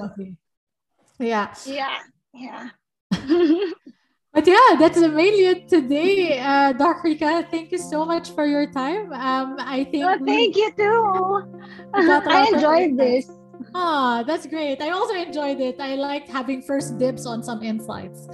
yeah. 1.19 1.55
Yeah. 1.67 1.99
Yeah. 2.33 2.69
But 4.33 4.47
yeah, 4.47 4.77
that's 4.79 4.99
mainly 4.99 5.47
it 5.47 5.69
today. 5.69 6.39
Uh, 6.39 6.73
Doc 6.73 7.03
Rica, 7.03 7.47
thank 7.51 7.73
you 7.73 7.79
so 7.79 8.05
much 8.05 8.31
for 8.31 8.47
your 8.47 8.71
time. 8.71 9.13
Um, 9.13 9.57
I 9.59 9.85
think. 9.91 10.05
Oh, 10.05 10.19
thank 10.25 10.55
you 10.55 10.71
too. 10.77 11.61
I 11.95 12.49
enjoyed 12.55 12.97
this. 12.97 13.29
Ah, 13.75 14.23
that's 14.25 14.47
great. 14.47 14.81
I 14.81 14.91
also 14.91 15.15
enjoyed 15.15 15.61
it. 15.61 15.81
I 15.81 15.97
liked 15.97 16.29
having 16.29 16.63
first 16.63 16.97
dibs 16.99 17.27
on 17.27 17.43
some 17.43 17.63
insights. 17.63 18.29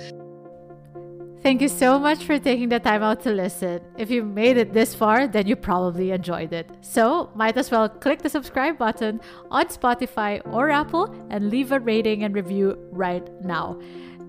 Thank 1.42 1.62
you 1.62 1.68
so 1.68 1.99
much 1.99 2.24
for 2.24 2.38
taking 2.38 2.68
the 2.68 2.80
time 2.80 3.03
out 3.03 3.20
to 3.22 3.30
listen. 3.30 3.80
If 3.97 4.11
you 4.11 4.24
made 4.24 4.57
it 4.57 4.72
this 4.72 4.94
far, 4.94 5.28
then 5.28 5.47
you 5.47 5.55
probably 5.55 6.11
enjoyed 6.11 6.53
it. 6.53 6.68
So, 6.80 7.30
might 7.34 7.57
as 7.57 7.70
well 7.70 7.88
click 7.88 8.20
the 8.20 8.28
subscribe 8.28 8.78
button 8.78 9.20
on 9.51 9.66
Spotify 9.66 10.42
or 10.53 10.70
Apple 10.70 11.14
and 11.30 11.49
leave 11.49 11.70
a 11.72 11.78
rating 11.78 12.24
and 12.24 12.34
review 12.34 12.76
right 12.90 13.26
now. 13.44 13.78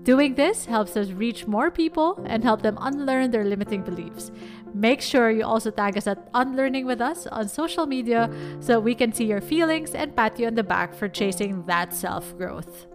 Doing 0.08 0.36
this 0.36 0.64
helps 0.64 0.96
us 0.96 1.10
reach 1.10 1.46
more 1.46 1.70
people 1.70 2.18
and 2.24 2.42
help 2.42 2.62
them 2.62 2.78
unlearn 2.80 3.30
their 3.30 3.44
limiting 3.44 3.82
beliefs. 3.82 4.30
Make 4.72 5.02
sure 5.02 5.30
you 5.30 5.44
also 5.44 5.70
tag 5.70 5.98
us 5.98 6.06
at 6.06 6.30
Unlearning 6.32 6.86
with 6.86 7.02
Us 7.02 7.26
on 7.26 7.46
social 7.46 7.84
media 7.84 8.30
so 8.58 8.80
we 8.80 8.94
can 8.94 9.12
see 9.12 9.26
your 9.26 9.42
feelings 9.42 9.94
and 9.94 10.16
pat 10.16 10.38
you 10.38 10.46
on 10.46 10.54
the 10.54 10.62
back 10.62 10.94
for 10.94 11.10
chasing 11.10 11.66
that 11.66 11.92
self 11.92 12.34
growth. 12.38 12.86